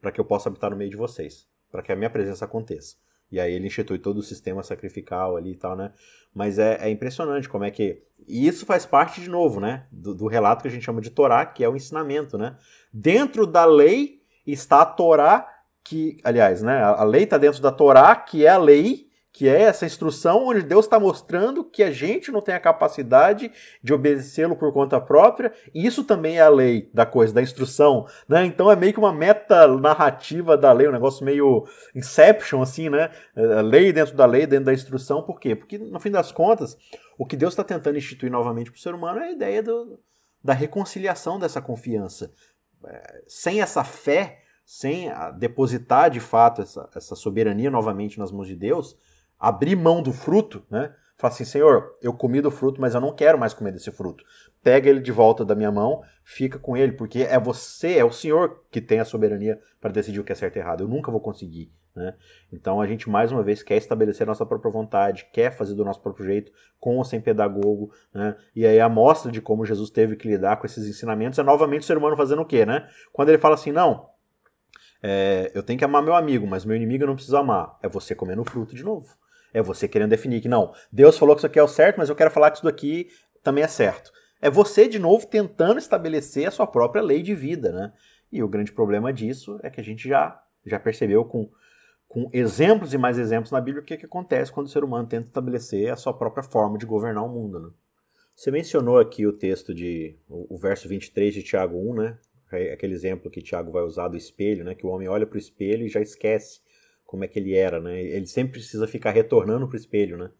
para 0.00 0.10
que 0.10 0.20
eu 0.20 0.24
possa 0.24 0.48
habitar 0.48 0.70
no 0.70 0.76
meio 0.76 0.90
de 0.90 0.96
vocês, 0.96 1.46
para 1.76 1.82
que 1.82 1.92
a 1.92 1.96
minha 1.96 2.08
presença 2.08 2.46
aconteça. 2.46 2.96
E 3.30 3.38
aí 3.38 3.52
ele 3.52 3.66
institui 3.66 3.98
todo 3.98 4.16
o 4.16 4.22
sistema 4.22 4.62
sacrificial 4.62 5.36
ali 5.36 5.52
e 5.52 5.56
tal, 5.56 5.76
né? 5.76 5.92
Mas 6.34 6.58
é, 6.58 6.78
é 6.80 6.88
impressionante 6.88 7.48
como 7.50 7.64
é 7.64 7.70
que. 7.70 8.02
E 8.26 8.46
isso 8.46 8.64
faz 8.64 8.86
parte, 8.86 9.20
de 9.20 9.28
novo, 9.28 9.60
né? 9.60 9.86
Do, 9.92 10.14
do, 10.14 10.26
relato 10.26 10.62
que 10.62 10.68
a 10.68 10.70
gente 10.70 10.84
chama 10.84 11.02
de 11.02 11.10
Torá, 11.10 11.44
que 11.44 11.62
é 11.62 11.68
o 11.68 11.76
ensinamento, 11.76 12.38
né? 12.38 12.56
Dentro 12.90 13.46
da 13.46 13.66
lei 13.66 14.22
está 14.46 14.80
a 14.80 14.86
Torá, 14.86 15.46
que, 15.84 16.16
aliás, 16.24 16.62
né? 16.62 16.82
A 16.82 17.04
lei 17.04 17.24
está 17.24 17.36
dentro 17.36 17.60
da 17.60 17.70
Torá, 17.70 18.16
que 18.16 18.46
é 18.46 18.48
a 18.48 18.58
lei 18.58 19.05
que 19.36 19.46
é 19.46 19.60
essa 19.64 19.84
instrução 19.84 20.46
onde 20.46 20.62
Deus 20.62 20.86
está 20.86 20.98
mostrando 20.98 21.62
que 21.62 21.82
a 21.82 21.90
gente 21.90 22.32
não 22.32 22.40
tem 22.40 22.54
a 22.54 22.58
capacidade 22.58 23.52
de 23.82 23.92
obedecê-lo 23.92 24.56
por 24.56 24.72
conta 24.72 24.98
própria, 24.98 25.52
e 25.74 25.84
isso 25.84 26.04
também 26.04 26.38
é 26.38 26.40
a 26.40 26.48
lei 26.48 26.90
da 26.94 27.04
coisa, 27.04 27.34
da 27.34 27.42
instrução, 27.42 28.06
né? 28.26 28.46
Então 28.46 28.70
é 28.70 28.74
meio 28.74 28.94
que 28.94 28.98
uma 28.98 29.12
meta 29.12 29.68
narrativa 29.76 30.56
da 30.56 30.72
lei, 30.72 30.88
um 30.88 30.92
negócio 30.92 31.22
meio 31.22 31.66
Inception, 31.94 32.62
assim, 32.62 32.88
né? 32.88 33.10
A 33.58 33.60
lei 33.60 33.92
dentro 33.92 34.16
da 34.16 34.24
lei, 34.24 34.46
dentro 34.46 34.64
da 34.64 34.72
instrução, 34.72 35.22
por 35.22 35.38
quê? 35.38 35.54
Porque, 35.54 35.76
no 35.76 36.00
fim 36.00 36.10
das 36.10 36.32
contas, 36.32 36.78
o 37.18 37.26
que 37.26 37.36
Deus 37.36 37.52
está 37.52 37.62
tentando 37.62 37.98
instituir 37.98 38.32
novamente 38.32 38.70
para 38.70 38.78
o 38.78 38.80
ser 38.80 38.94
humano 38.94 39.20
é 39.20 39.24
a 39.24 39.32
ideia 39.32 39.62
do, 39.62 40.00
da 40.42 40.54
reconciliação 40.54 41.38
dessa 41.38 41.60
confiança. 41.60 42.32
É, 42.86 43.22
sem 43.28 43.60
essa 43.60 43.84
fé, 43.84 44.38
sem 44.64 45.12
depositar 45.38 46.08
de 46.08 46.20
fato 46.20 46.62
essa, 46.62 46.88
essa 46.96 47.14
soberania 47.14 47.70
novamente 47.70 48.18
nas 48.18 48.32
mãos 48.32 48.48
de 48.48 48.56
Deus, 48.56 48.96
abrir 49.38 49.76
mão 49.76 50.02
do 50.02 50.12
fruto, 50.12 50.64
né? 50.70 50.94
Falar 51.16 51.32
assim, 51.32 51.44
Senhor, 51.44 51.94
eu 52.02 52.12
comi 52.12 52.42
do 52.42 52.50
fruto, 52.50 52.80
mas 52.80 52.94
eu 52.94 53.00
não 53.00 53.14
quero 53.14 53.38
mais 53.38 53.54
comer 53.54 53.72
desse 53.72 53.90
fruto. 53.90 54.22
Pega 54.62 54.90
ele 54.90 55.00
de 55.00 55.10
volta 55.10 55.44
da 55.44 55.54
minha 55.54 55.72
mão, 55.72 56.02
fica 56.22 56.58
com 56.58 56.76
ele, 56.76 56.92
porque 56.92 57.22
é 57.22 57.38
você, 57.38 57.96
é 57.96 58.04
o 58.04 58.12
Senhor 58.12 58.62
que 58.70 58.82
tem 58.82 59.00
a 59.00 59.04
soberania 59.04 59.58
para 59.80 59.90
decidir 59.90 60.20
o 60.20 60.24
que 60.24 60.32
é 60.32 60.34
certo 60.34 60.56
e 60.56 60.58
errado. 60.58 60.84
Eu 60.84 60.88
nunca 60.88 61.10
vou 61.10 61.20
conseguir. 61.20 61.72
Né? 61.96 62.14
Então 62.52 62.78
a 62.78 62.86
gente 62.86 63.08
mais 63.08 63.32
uma 63.32 63.42
vez 63.42 63.62
quer 63.62 63.76
estabelecer 63.76 64.26
nossa 64.26 64.44
própria 64.44 64.70
vontade, 64.70 65.26
quer 65.32 65.50
fazer 65.50 65.74
do 65.74 65.82
nosso 65.82 66.02
próprio 66.02 66.26
jeito, 66.26 66.52
com 66.78 66.98
ou 66.98 67.04
sem 67.04 67.22
pedagogo, 67.22 67.90
né? 68.12 68.36
E 68.54 68.66
aí 68.66 68.78
a 68.78 68.88
mostra 68.88 69.32
de 69.32 69.40
como 69.40 69.64
Jesus 69.64 69.88
teve 69.88 70.14
que 70.14 70.28
lidar 70.28 70.58
com 70.58 70.66
esses 70.66 70.86
ensinamentos 70.86 71.38
é 71.38 71.42
novamente 71.42 71.80
o 71.80 71.86
ser 71.86 71.96
humano 71.96 72.14
fazendo 72.14 72.42
o 72.42 72.44
quê, 72.44 72.66
né? 72.66 72.86
Quando 73.14 73.30
ele 73.30 73.38
fala 73.38 73.54
assim, 73.54 73.72
não, 73.72 74.10
é, 75.02 75.50
eu 75.54 75.62
tenho 75.62 75.78
que 75.78 75.84
amar 75.86 76.02
meu 76.02 76.14
amigo, 76.14 76.46
mas 76.46 76.66
meu 76.66 76.76
inimigo 76.76 77.04
eu 77.04 77.08
não 77.08 77.14
preciso 77.14 77.38
amar. 77.38 77.78
É 77.82 77.88
você 77.88 78.14
comendo 78.14 78.44
fruto 78.44 78.74
de 78.74 78.84
novo. 78.84 79.16
É 79.56 79.62
você 79.62 79.88
querendo 79.88 80.10
definir 80.10 80.42
que 80.42 80.48
não, 80.48 80.74
Deus 80.92 81.16
falou 81.16 81.34
que 81.34 81.40
isso 81.40 81.46
aqui 81.46 81.58
é 81.58 81.62
o 81.62 81.66
certo, 81.66 81.96
mas 81.96 82.10
eu 82.10 82.14
quero 82.14 82.30
falar 82.30 82.50
que 82.50 82.58
isso 82.58 82.66
daqui 82.66 83.08
também 83.42 83.64
é 83.64 83.68
certo. 83.68 84.12
É 84.38 84.50
você, 84.50 84.86
de 84.86 84.98
novo, 84.98 85.26
tentando 85.26 85.78
estabelecer 85.78 86.46
a 86.46 86.50
sua 86.50 86.66
própria 86.66 87.00
lei 87.02 87.22
de 87.22 87.34
vida, 87.34 87.72
né? 87.72 87.90
E 88.30 88.42
o 88.42 88.48
grande 88.48 88.70
problema 88.70 89.10
disso 89.14 89.58
é 89.62 89.70
que 89.70 89.80
a 89.80 89.82
gente 89.82 90.06
já, 90.06 90.38
já 90.66 90.78
percebeu 90.78 91.24
com, 91.24 91.50
com 92.06 92.28
exemplos 92.34 92.92
e 92.92 92.98
mais 92.98 93.18
exemplos 93.18 93.50
na 93.50 93.58
Bíblia 93.58 93.82
o 93.82 93.86
que, 93.86 93.96
que 93.96 94.04
acontece 94.04 94.52
quando 94.52 94.66
o 94.66 94.68
ser 94.68 94.84
humano 94.84 95.08
tenta 95.08 95.28
estabelecer 95.28 95.90
a 95.90 95.96
sua 95.96 96.12
própria 96.12 96.42
forma 96.42 96.76
de 96.76 96.84
governar 96.84 97.24
o 97.24 97.28
mundo, 97.30 97.58
né? 97.58 97.70
Você 98.34 98.50
mencionou 98.50 98.98
aqui 98.98 99.26
o 99.26 99.32
texto 99.32 99.72
de. 99.72 100.18
o, 100.28 100.58
verso 100.58 100.86
23 100.86 101.32
de 101.32 101.42
Tiago 101.42 101.78
1, 101.78 101.94
né? 101.94 102.18
É 102.52 102.74
aquele 102.74 102.92
exemplo 102.92 103.30
que 103.30 103.40
Tiago 103.40 103.72
vai 103.72 103.84
usar 103.84 104.08
do 104.08 104.18
espelho, 104.18 104.64
né? 104.64 104.74
Que 104.74 104.84
o 104.84 104.90
homem 104.90 105.08
olha 105.08 105.26
para 105.26 105.36
o 105.36 105.38
espelho 105.38 105.86
e 105.86 105.88
já 105.88 106.02
esquece 106.02 106.60
como 107.06 107.24
é 107.24 107.28
que 107.28 107.38
ele 107.38 107.54
era, 107.54 107.80
né? 107.80 108.02
Ele 108.02 108.26
sempre 108.26 108.54
precisa 108.54 108.86
ficar 108.86 109.12
retornando 109.12 109.66
pro 109.68 109.76
espelho, 109.76 110.18
né? 110.18 110.30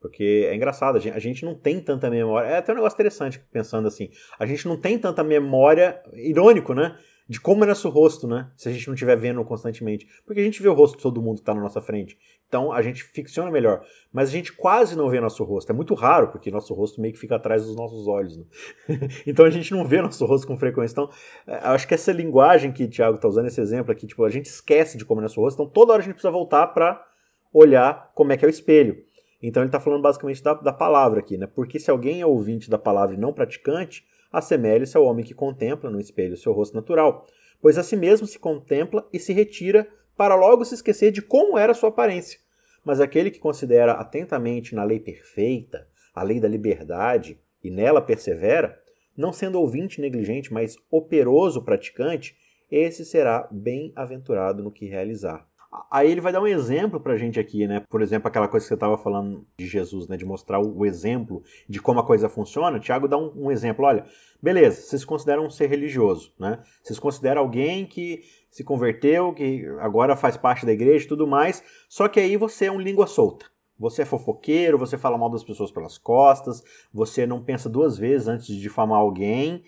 Porque 0.00 0.46
é 0.48 0.54
engraçado, 0.54 0.96
a 0.96 1.00
gente, 1.00 1.16
a 1.16 1.18
gente, 1.18 1.44
não 1.44 1.54
tem 1.54 1.80
tanta 1.80 2.08
memória. 2.08 2.48
É 2.48 2.58
até 2.58 2.72
um 2.72 2.76
negócio 2.76 2.94
interessante 2.94 3.40
pensando 3.50 3.88
assim. 3.88 4.10
A 4.38 4.46
gente 4.46 4.66
não 4.68 4.80
tem 4.80 4.96
tanta 4.96 5.24
memória, 5.24 6.00
irônico, 6.12 6.72
né? 6.72 6.96
De 7.28 7.38
como 7.38 7.62
é 7.62 7.66
nosso 7.66 7.88
rosto, 7.90 8.26
né? 8.26 8.50
Se 8.56 8.70
a 8.70 8.72
gente 8.72 8.86
não 8.86 8.94
estiver 8.94 9.14
vendo 9.16 9.44
constantemente. 9.44 10.06
Porque 10.24 10.40
a 10.40 10.44
gente 10.44 10.62
vê 10.62 10.68
o 10.68 10.72
rosto 10.72 10.96
de 10.96 11.02
todo 11.02 11.20
mundo 11.20 11.36
que 11.36 11.42
está 11.42 11.54
na 11.54 11.60
nossa 11.60 11.80
frente. 11.80 12.18
Então 12.48 12.72
a 12.72 12.80
gente 12.80 13.04
ficciona 13.04 13.50
melhor. 13.50 13.84
Mas 14.10 14.30
a 14.30 14.32
gente 14.32 14.50
quase 14.50 14.96
não 14.96 15.10
vê 15.10 15.20
nosso 15.20 15.44
rosto. 15.44 15.70
É 15.70 15.74
muito 15.74 15.92
raro, 15.92 16.28
porque 16.28 16.50
nosso 16.50 16.72
rosto 16.72 17.02
meio 17.02 17.12
que 17.12 17.20
fica 17.20 17.36
atrás 17.36 17.66
dos 17.66 17.76
nossos 17.76 18.06
olhos. 18.06 18.38
Né? 18.38 18.44
então 19.26 19.44
a 19.44 19.50
gente 19.50 19.72
não 19.72 19.84
vê 19.84 20.00
nosso 20.00 20.24
rosto 20.24 20.46
com 20.46 20.56
frequência. 20.56 20.94
Então, 20.94 21.10
é, 21.46 21.56
acho 21.56 21.86
que 21.86 21.92
essa 21.92 22.12
linguagem 22.12 22.72
que 22.72 22.84
o 22.84 22.88
Thiago 22.88 23.16
está 23.16 23.28
usando, 23.28 23.46
esse 23.46 23.60
exemplo 23.60 23.92
aqui, 23.92 24.06
tipo, 24.06 24.24
a 24.24 24.30
gente 24.30 24.46
esquece 24.46 24.96
de 24.96 25.04
como 25.04 25.20
é 25.20 25.22
nosso 25.22 25.38
rosto. 25.38 25.60
Então 25.60 25.70
toda 25.70 25.92
hora 25.92 26.00
a 26.00 26.04
gente 26.04 26.14
precisa 26.14 26.30
voltar 26.30 26.68
para 26.68 27.04
olhar 27.52 28.10
como 28.14 28.32
é 28.32 28.38
que 28.38 28.44
é 28.44 28.48
o 28.48 28.50
espelho. 28.50 28.96
Então 29.42 29.62
ele 29.62 29.68
está 29.68 29.78
falando 29.78 30.00
basicamente 30.00 30.42
da, 30.42 30.54
da 30.54 30.72
palavra 30.72 31.20
aqui, 31.20 31.36
né? 31.36 31.46
Porque 31.46 31.78
se 31.78 31.90
alguém 31.90 32.22
é 32.22 32.26
ouvinte 32.26 32.70
da 32.70 32.78
palavra 32.78 33.14
e 33.14 33.18
não 33.18 33.34
praticante, 33.34 34.04
assemelhe-se 34.32 34.96
ao 34.96 35.04
homem 35.04 35.24
que 35.24 35.34
contempla 35.34 35.90
no 35.90 36.00
espelho 36.00 36.36
seu 36.36 36.52
rosto 36.52 36.74
natural, 36.74 37.26
pois 37.60 37.78
a 37.78 37.82
si 37.82 37.96
mesmo 37.96 38.26
se 38.26 38.38
contempla 38.38 39.08
e 39.12 39.18
se 39.18 39.32
retira 39.32 39.88
para 40.16 40.34
logo 40.34 40.64
se 40.64 40.74
esquecer 40.74 41.10
de 41.10 41.22
como 41.22 41.56
era 41.56 41.74
sua 41.74 41.88
aparência. 41.88 42.38
Mas 42.84 43.00
aquele 43.00 43.30
que 43.30 43.38
considera 43.38 43.92
atentamente 43.92 44.74
na 44.74 44.84
lei 44.84 45.00
perfeita, 45.00 45.88
a 46.14 46.22
lei 46.22 46.40
da 46.40 46.48
liberdade, 46.48 47.40
e 47.62 47.70
nela 47.70 48.00
persevera, 48.00 48.78
não 49.16 49.32
sendo 49.32 49.60
ouvinte 49.60 50.00
negligente, 50.00 50.52
mas 50.52 50.76
operoso 50.90 51.64
praticante, 51.64 52.36
esse 52.70 53.04
será 53.04 53.48
bem-aventurado 53.50 54.62
no 54.62 54.70
que 54.70 54.86
realizar. 54.86 55.47
Aí 55.90 56.10
ele 56.10 56.20
vai 56.20 56.32
dar 56.32 56.40
um 56.40 56.46
exemplo 56.46 56.98
pra 56.98 57.18
gente 57.18 57.38
aqui, 57.38 57.66
né? 57.66 57.84
Por 57.90 58.00
exemplo, 58.00 58.26
aquela 58.26 58.48
coisa 58.48 58.64
que 58.64 58.68
você 58.68 58.74
estava 58.74 58.96
falando 58.96 59.46
de 59.58 59.66
Jesus, 59.66 60.08
né? 60.08 60.16
De 60.16 60.24
mostrar 60.24 60.58
o 60.58 60.86
exemplo 60.86 61.42
de 61.68 61.80
como 61.80 62.00
a 62.00 62.06
coisa 62.06 62.28
funciona. 62.28 62.80
Tiago 62.80 63.06
dá 63.06 63.18
um, 63.18 63.32
um, 63.36 63.50
exemplo. 63.50 63.84
Olha, 63.84 64.06
beleza, 64.42 64.80
vocês 64.80 65.04
consideram 65.04 65.44
um 65.44 65.50
ser 65.50 65.66
religioso, 65.66 66.32
né? 66.38 66.62
Vocês 66.82 66.98
consideram 66.98 67.42
alguém 67.42 67.84
que 67.84 68.22
se 68.50 68.64
converteu, 68.64 69.34
que 69.34 69.66
agora 69.80 70.16
faz 70.16 70.38
parte 70.38 70.64
da 70.64 70.72
igreja 70.72 71.04
e 71.04 71.08
tudo 71.08 71.26
mais. 71.26 71.62
Só 71.86 72.08
que 72.08 72.18
aí 72.18 72.36
você 72.38 72.66
é 72.66 72.72
um 72.72 72.80
língua 72.80 73.06
solta. 73.06 73.44
Você 73.78 74.02
é 74.02 74.04
fofoqueiro, 74.06 74.78
você 74.78 74.96
fala 74.96 75.18
mal 75.18 75.30
das 75.30 75.44
pessoas 75.44 75.70
pelas 75.70 75.98
costas, 75.98 76.64
você 76.92 77.26
não 77.26 77.44
pensa 77.44 77.68
duas 77.68 77.96
vezes 77.96 78.26
antes 78.26 78.46
de 78.46 78.58
difamar 78.58 78.98
alguém. 78.98 79.62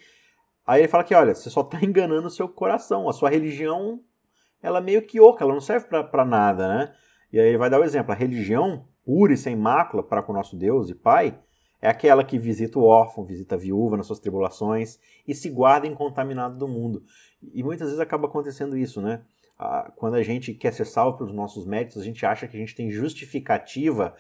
Aí 0.67 0.81
ele 0.81 0.89
fala 0.89 1.05
que, 1.05 1.15
olha, 1.15 1.35
você 1.35 1.51
só 1.51 1.61
está 1.61 1.79
enganando 1.85 2.27
o 2.27 2.31
seu 2.31 2.49
coração. 2.49 3.09
A 3.09 3.13
sua 3.13 3.29
religião 3.29 4.01
ela 4.63 4.81
meio 4.81 5.03
que 5.03 5.21
oca, 5.21 5.45
ela 5.45 5.53
não 5.55 5.61
serve 5.61 5.87
para 5.87 6.25
nada, 6.25 6.69
né? 6.69 6.95
E 7.33 7.39
aí 7.39 7.49
ele 7.49 7.59
vai 7.59 7.71
dar 7.71 7.81
o 7.81 7.85
exemplo: 7.85 8.13
a 8.13 8.15
religião 8.15 8.87
pura 9.05 9.33
e 9.33 9.37
sem 9.37 9.57
mácula 9.57 10.03
para 10.03 10.23
com 10.23 10.33
o 10.33 10.35
nosso 10.35 10.57
Deus 10.57 10.91
e 10.91 10.95
Pai 10.95 11.39
é 11.83 11.89
aquela 11.89 12.23
que 12.23 12.39
visita 12.39 12.79
o 12.79 12.85
órfão, 12.85 13.25
visita 13.25 13.55
a 13.55 13.59
viúva 13.59 13.97
nas 13.97 14.07
suas 14.07 14.21
tribulações 14.21 14.99
e 15.27 15.35
se 15.35 15.49
guarda 15.49 15.87
incontaminado 15.87 16.59
do 16.59 16.69
mundo. 16.69 17.03
E 17.55 17.63
muitas 17.63 17.89
vezes 17.89 18.01
acaba 18.01 18.27
acontecendo 18.27 18.77
isso, 18.77 19.01
né? 19.01 19.23
Quando 19.97 20.15
a 20.15 20.23
gente 20.23 20.55
quer 20.55 20.73
ser 20.73 20.87
salvo 20.87 21.19
pelos 21.19 21.35
nossos 21.35 21.67
méritos, 21.67 21.99
a 22.01 22.05
gente 22.05 22.25
acha 22.25 22.47
que 22.47 22.57
a 22.57 22.61
gente 22.61 22.75
tem 22.75 22.91
justificativa. 22.91 24.15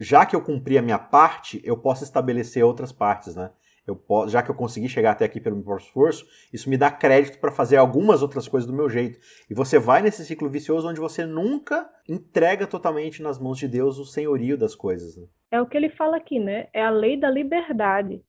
Já 0.00 0.26
que 0.26 0.34
eu 0.34 0.42
cumpri 0.42 0.76
a 0.76 0.82
minha 0.82 0.98
parte, 0.98 1.60
eu 1.64 1.76
posso 1.76 2.02
estabelecer 2.02 2.64
outras 2.64 2.90
partes, 2.90 3.36
né? 3.36 3.50
Eu 3.86 3.96
posso, 3.96 4.30
já 4.30 4.42
que 4.42 4.50
eu 4.50 4.54
consegui 4.54 4.88
chegar 4.88 5.12
até 5.12 5.24
aqui 5.24 5.40
pelo 5.40 5.56
meu 5.56 5.64
próprio 5.64 5.86
esforço, 5.86 6.24
isso 6.52 6.70
me 6.70 6.76
dá 6.76 6.90
crédito 6.90 7.40
para 7.40 7.50
fazer 7.50 7.76
algumas 7.76 8.22
outras 8.22 8.46
coisas 8.46 8.68
do 8.68 8.76
meu 8.76 8.88
jeito. 8.88 9.18
E 9.50 9.54
você 9.54 9.78
vai 9.78 10.02
nesse 10.02 10.24
ciclo 10.24 10.48
vicioso 10.48 10.88
onde 10.88 11.00
você 11.00 11.26
nunca 11.26 11.88
entrega 12.08 12.66
totalmente 12.66 13.22
nas 13.22 13.38
mãos 13.40 13.58
de 13.58 13.66
Deus 13.66 13.98
o 13.98 14.04
senhorio 14.04 14.56
das 14.56 14.74
coisas. 14.74 15.16
Né? 15.16 15.26
É 15.50 15.60
o 15.60 15.66
que 15.66 15.76
ele 15.76 15.90
fala 15.90 16.16
aqui, 16.16 16.38
né? 16.38 16.68
É 16.72 16.82
a 16.82 16.90
lei 16.90 17.18
da 17.18 17.28
liberdade. 17.28 18.22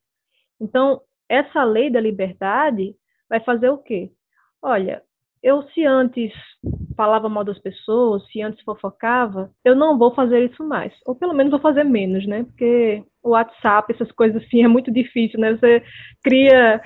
Então, 0.60 1.00
essa 1.28 1.62
lei 1.62 1.90
da 1.90 2.00
liberdade 2.00 2.96
vai 3.28 3.40
fazer 3.40 3.68
o 3.68 3.78
quê? 3.78 4.10
Olha, 4.60 5.02
eu 5.42 5.62
se 5.70 5.84
antes 5.84 6.32
falava 6.96 7.28
mal 7.28 7.44
das 7.44 7.58
pessoas, 7.58 8.26
se 8.30 8.40
antes 8.40 8.62
fofocava, 8.64 9.50
eu 9.64 9.76
não 9.76 9.98
vou 9.98 10.14
fazer 10.14 10.50
isso 10.50 10.64
mais. 10.64 10.92
Ou 11.04 11.14
pelo 11.14 11.34
menos 11.34 11.50
vou 11.50 11.60
fazer 11.60 11.84
menos, 11.84 12.26
né? 12.26 12.44
Porque 12.44 13.04
WhatsApp, 13.24 13.92
essas 13.92 14.10
coisas 14.12 14.42
assim, 14.42 14.62
é 14.62 14.68
muito 14.68 14.90
difícil, 14.92 15.40
né? 15.40 15.54
Você 15.54 15.82
cria. 16.22 16.80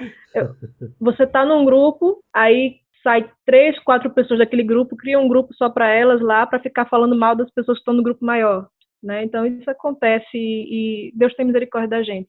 Você 1.01 1.27
tá 1.27 1.45
num 1.45 1.65
grupo, 1.65 2.23
aí 2.35 2.77
sai 3.03 3.31
três, 3.45 3.79
quatro 3.81 4.11
pessoas 4.11 4.39
daquele 4.39 4.63
grupo, 4.63 4.97
cria 4.97 5.19
um 5.19 5.29
grupo 5.29 5.55
só 5.55 5.69
para 5.69 5.89
elas 5.89 6.21
lá, 6.21 6.47
para 6.47 6.61
ficar 6.61 6.87
falando 6.87 7.17
mal 7.17 7.35
das 7.35 7.51
pessoas 7.51 7.79
que 7.79 7.83
estão 7.83 7.95
no 7.95 8.03
grupo 8.03 8.25
maior. 8.25 8.69
Né? 9.03 9.25
Então 9.25 9.47
isso 9.47 9.71
acontece 9.71 10.27
e, 10.35 11.13
Deus 11.15 11.35
tem 11.35 11.47
misericórdia 11.47 11.89
da 11.89 12.03
gente. 12.03 12.29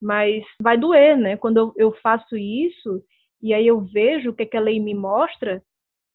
Mas 0.00 0.44
vai 0.62 0.78
doer, 0.78 1.16
né? 1.16 1.36
Quando 1.36 1.56
eu, 1.58 1.72
eu 1.76 1.92
faço 2.02 2.36
isso 2.36 3.02
e 3.42 3.52
aí 3.54 3.66
eu 3.66 3.80
vejo 3.80 4.30
o 4.30 4.34
que, 4.34 4.46
que 4.46 4.56
a 4.56 4.60
lei 4.60 4.78
me 4.80 4.94
mostra, 4.94 5.62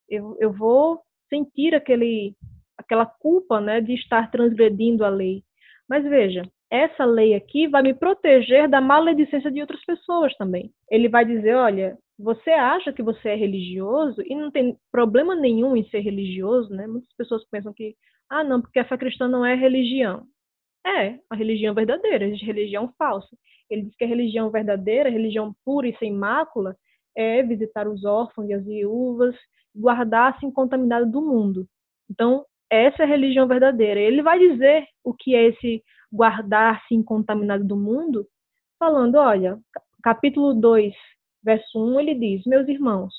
eu, 0.10 0.38
eu 0.40 0.52
vou 0.52 1.02
sentir 1.30 1.74
aquele, 1.74 2.36
aquela 2.78 3.06
culpa 3.06 3.60
né, 3.60 3.82
de 3.82 3.94
estar 3.94 4.30
transgredindo 4.32 5.04
a 5.04 5.10
lei. 5.10 5.44
Mas 5.90 6.04
veja, 6.04 6.44
essa 6.72 7.06
lei 7.06 7.34
aqui 7.34 7.68
vai 7.68 7.82
me 7.82 7.94
proteger 7.94 8.68
da 8.68 8.82
maledicência 8.82 9.52
de 9.52 9.62
outras 9.62 9.84
pessoas 9.86 10.36
também. 10.36 10.72
Ele 10.90 11.08
vai 11.08 11.26
dizer, 11.26 11.56
olha, 11.56 11.98
você 12.18 12.52
acha 12.52 12.92
que 12.92 13.04
você 13.04 13.30
é 13.30 13.36
religioso 13.36 14.22
e 14.26 14.36
não 14.36 14.50
tem 14.50 14.78
problema 14.92 15.36
nenhum 15.36 15.76
em 15.76 15.88
ser 15.90 16.00
religioso, 16.00 16.74
né? 16.74 16.88
Muitas 16.88 17.14
pessoas 17.16 17.48
pensam 17.50 17.74
que, 17.74 17.96
ah, 18.30 18.44
não, 18.44 18.62
porque 18.62 18.80
a 18.80 18.86
fé 18.86 18.98
cristã 18.98 19.28
não 19.28 19.46
é 19.46 19.54
religião. 19.54 20.26
É, 20.86 21.20
a 21.30 21.36
religião 21.36 21.74
verdadeira, 21.74 22.26
existe 22.26 22.46
religião 22.46 22.94
falsa. 22.98 23.36
Ele 23.70 23.84
diz 23.84 23.96
que 23.96 24.06
a 24.06 24.08
religião 24.08 24.52
verdadeira, 24.52 25.10
a 25.10 25.12
religião 25.12 25.54
pura 25.66 25.88
e 25.88 25.98
sem 25.98 26.14
mácula, 26.14 26.76
é 27.16 27.42
visitar 27.44 27.88
os 27.88 28.04
órfãos 28.06 28.50
e 28.50 28.54
as 28.54 28.66
viúvas, 28.66 29.36
guardar-se 29.76 30.46
incontaminado 30.46 31.12
do 31.12 31.22
mundo. 31.22 31.68
Então, 32.10 32.46
essa 32.70 33.04
é 33.04 33.06
a 33.06 33.10
religião 33.10 33.48
verdadeira. 33.48 34.00
Ele 34.00 34.22
vai 34.22 34.40
dizer 34.40 34.86
o 35.04 35.14
que 35.14 35.36
é 35.36 35.48
esse 35.48 35.84
guardar-se 36.16 36.96
incontaminado 36.96 37.64
do 37.64 37.76
mundo, 37.76 38.26
falando, 38.80 39.16
olha, 39.16 39.60
capítulo 40.02 40.54
2, 40.54 40.94
verso 41.44 41.80
1, 41.80 42.00
ele 42.00 42.16
diz: 42.16 42.46
Meus 42.46 42.68
irmãos, 42.68 43.14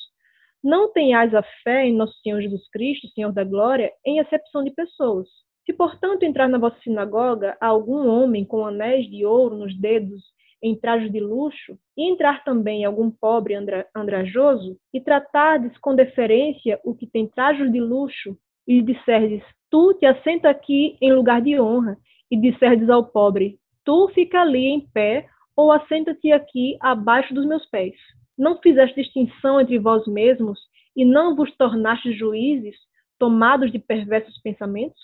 não 0.63 0.93
tenhais 0.93 1.35
a 1.35 1.43
fé 1.63 1.87
em 1.87 1.95
nosso 1.95 2.19
Senhor 2.21 2.41
Jesus 2.41 2.69
Cristo, 2.71 3.09
Senhor 3.15 3.33
da 3.33 3.45
glória, 3.45 3.93
em 4.05 4.19
acepção 4.21 4.65
de 4.65 4.71
pessoas. 4.71 5.29
Se, 5.65 5.73
portanto, 5.73 6.23
entrar 6.23 6.49
na 6.49 6.59
vossa 6.59 6.79
sinagoga 6.83 7.57
algum 7.61 8.09
homem 8.09 8.45
com 8.45 8.67
anéis 8.67 9.09
de 9.11 9.25
ouro 9.25 9.57
nos 9.57 9.77
dedos 9.79 10.23
em 10.63 10.75
trajes 10.75 11.13
de 11.13 11.21
luxo, 11.21 11.79
e 11.97 12.11
entrar 12.11 12.43
também 12.43 12.85
algum 12.85 13.11
pobre 13.11 13.55
andra, 13.55 13.87
andrajoso, 13.95 14.77
e 14.93 15.01
tratardes 15.01 15.77
com 15.79 15.95
deferência 15.95 16.81
o 16.85 16.95
que 16.95 17.07
tem 17.07 17.29
trajes 17.29 17.71
de 17.71 17.81
luxo, 17.81 18.37
e 18.67 18.83
disserdes, 18.83 19.43
tu 19.71 19.95
te 19.95 20.07
assenta 20.07 20.49
aqui 20.51 20.97
em 21.01 21.13
lugar 21.13 21.41
de 21.41 21.61
honra, 21.61 21.97
e 22.31 22.37
disserdes 22.37 22.89
ao 22.89 23.05
pobre, 23.05 23.59
tu 23.85 24.09
fica 24.15 24.41
ali 24.41 24.67
em 24.67 24.81
pé, 24.81 25.29
ou 25.57 25.73
assenta-te 25.73 26.33
aqui 26.33 26.77
abaixo 26.81 27.33
dos 27.33 27.47
meus 27.47 27.65
pés. 27.67 27.95
Não 28.37 28.61
fizeste 28.61 29.01
distinção 29.01 29.61
entre 29.61 29.79
vós 29.79 30.07
mesmos, 30.07 30.59
e 30.95 31.05
não 31.05 31.37
vos 31.37 31.55
tornaste 31.57 32.13
juízes, 32.13 32.77
tomados 33.19 33.71
de 33.71 33.79
perversos 33.79 34.41
pensamentos? 34.43 35.01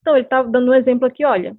Então, 0.00 0.14
ele 0.14 0.24
está 0.24 0.42
dando 0.42 0.70
um 0.70 0.74
exemplo 0.74 1.06
aqui, 1.06 1.24
olha, 1.24 1.56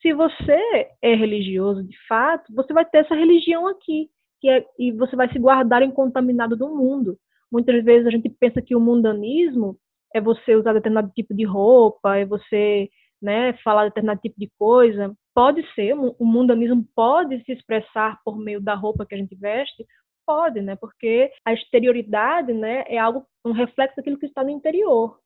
se 0.00 0.12
você 0.12 0.88
é 1.00 1.14
religioso 1.14 1.82
de 1.82 1.96
fato, 2.06 2.52
você 2.54 2.72
vai 2.72 2.84
ter 2.84 2.98
essa 2.98 3.14
religião 3.14 3.66
aqui, 3.66 4.08
é, 4.46 4.64
e 4.78 4.92
você 4.92 5.16
vai 5.16 5.30
se 5.32 5.38
guardar 5.38 5.82
incontaminado 5.82 6.54
do 6.56 6.68
mundo. 6.68 7.16
Muitas 7.50 7.82
vezes 7.82 8.06
a 8.06 8.10
gente 8.10 8.28
pensa 8.28 8.60
que 8.60 8.76
o 8.76 8.80
mundanismo 8.80 9.78
é 10.14 10.20
você 10.20 10.54
usar 10.54 10.74
determinado 10.74 11.10
tipo 11.14 11.34
de 11.34 11.44
roupa, 11.44 12.16
é 12.16 12.26
você 12.26 12.90
né, 13.24 13.54
falar 13.64 13.86
determinado 13.86 14.20
tipo 14.20 14.38
de 14.38 14.50
coisa. 14.58 15.16
Pode 15.34 15.64
ser, 15.74 15.94
o 15.94 16.24
mundanismo 16.24 16.86
pode 16.94 17.42
se 17.44 17.52
expressar 17.52 18.20
por 18.22 18.38
meio 18.38 18.60
da 18.60 18.74
roupa 18.74 19.06
que 19.06 19.14
a 19.14 19.18
gente 19.18 19.34
veste, 19.34 19.84
pode, 20.26 20.60
né, 20.60 20.76
porque 20.76 21.32
a 21.44 21.54
exterioridade 21.54 22.52
né, 22.52 22.84
é 22.86 22.98
algo, 22.98 23.26
um 23.44 23.52
reflexo 23.52 23.96
daquilo 23.96 24.18
que 24.18 24.26
está 24.26 24.44
no 24.44 24.50
interior. 24.50 25.18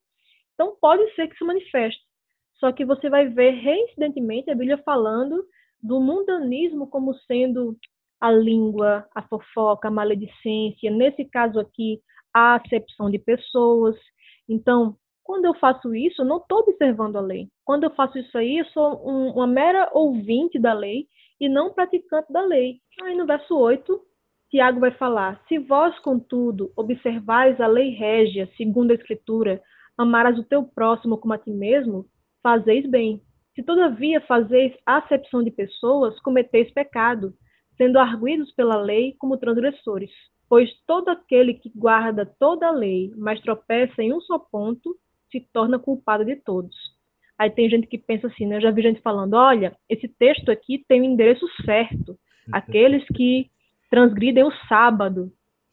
Então 0.54 0.76
pode 0.80 1.12
ser 1.14 1.28
que 1.28 1.36
se 1.36 1.44
manifeste. 1.44 2.00
Só 2.54 2.72
que 2.72 2.84
você 2.84 3.10
vai 3.10 3.28
ver 3.28 3.50
reincidentemente 3.50 4.50
a 4.50 4.54
Bíblia 4.54 4.78
falando 4.78 5.44
do 5.82 6.00
mundanismo 6.00 6.88
como 6.88 7.14
sendo 7.26 7.76
a 8.20 8.30
língua, 8.30 9.06
a 9.14 9.22
fofoca, 9.22 9.88
a 9.88 9.92
maledicência, 9.92 10.90
nesse 10.90 11.24
caso 11.24 11.60
aqui, 11.60 12.00
a 12.34 12.56
acepção 12.56 13.10
de 13.10 13.18
pessoas. 13.18 13.96
Então, 14.48 14.96
quando 15.28 15.44
eu 15.44 15.52
faço 15.52 15.94
isso, 15.94 16.22
eu 16.22 16.24
não 16.24 16.38
estou 16.38 16.60
observando 16.60 17.16
a 17.16 17.20
lei. 17.20 17.48
Quando 17.62 17.84
eu 17.84 17.90
faço 17.90 18.18
isso 18.18 18.38
aí, 18.38 18.60
eu 18.60 18.64
sou 18.68 19.06
um, 19.06 19.32
uma 19.32 19.46
mera 19.46 19.90
ouvinte 19.92 20.58
da 20.58 20.72
lei 20.72 21.06
e 21.38 21.50
não 21.50 21.74
praticante 21.74 22.32
da 22.32 22.40
lei. 22.40 22.76
Aí 23.02 23.14
no 23.14 23.26
verso 23.26 23.54
8, 23.54 24.00
Tiago 24.48 24.80
vai 24.80 24.90
falar: 24.92 25.38
Se 25.46 25.58
vós, 25.58 25.98
contudo, 25.98 26.72
observais 26.74 27.60
a 27.60 27.66
lei 27.66 27.90
régia, 27.90 28.48
segundo 28.56 28.90
a 28.90 28.94
Escritura, 28.94 29.60
amarás 29.98 30.38
o 30.38 30.44
teu 30.44 30.62
próximo 30.62 31.18
como 31.18 31.34
a 31.34 31.38
ti 31.38 31.50
mesmo, 31.50 32.06
fazeis 32.42 32.88
bem. 32.88 33.20
Se 33.54 33.62
todavia 33.62 34.22
fazeis 34.22 34.72
acepção 34.86 35.42
de 35.42 35.50
pessoas, 35.50 36.18
cometeis 36.20 36.72
pecado, 36.72 37.34
sendo 37.76 37.98
arguidos 37.98 38.50
pela 38.54 38.80
lei 38.80 39.14
como 39.18 39.36
transgressores. 39.36 40.10
Pois 40.48 40.70
todo 40.86 41.10
aquele 41.10 41.52
que 41.52 41.70
guarda 41.76 42.24
toda 42.24 42.66
a 42.66 42.72
lei, 42.72 43.12
mas 43.14 43.42
tropeça 43.42 44.02
em 44.02 44.14
um 44.14 44.22
só 44.22 44.38
ponto, 44.38 44.96
se 45.30 45.46
torna 45.52 45.78
culpado 45.78 46.24
de 46.24 46.36
todos. 46.36 46.74
Aí 47.38 47.50
tem 47.50 47.70
gente 47.70 47.86
que 47.86 47.98
pensa 47.98 48.26
assim, 48.26 48.46
né? 48.46 48.56
Eu 48.56 48.60
já 48.60 48.70
vi 48.70 48.82
gente 48.82 49.00
falando, 49.00 49.34
olha, 49.34 49.76
esse 49.88 50.08
texto 50.08 50.50
aqui 50.50 50.84
tem 50.88 51.00
o 51.00 51.04
endereço 51.04 51.46
certo. 51.64 52.10
Uhum. 52.10 52.16
Aqueles 52.52 53.06
que 53.14 53.48
transgridem 53.90 54.44
o 54.44 54.52
sábado, 54.68 55.32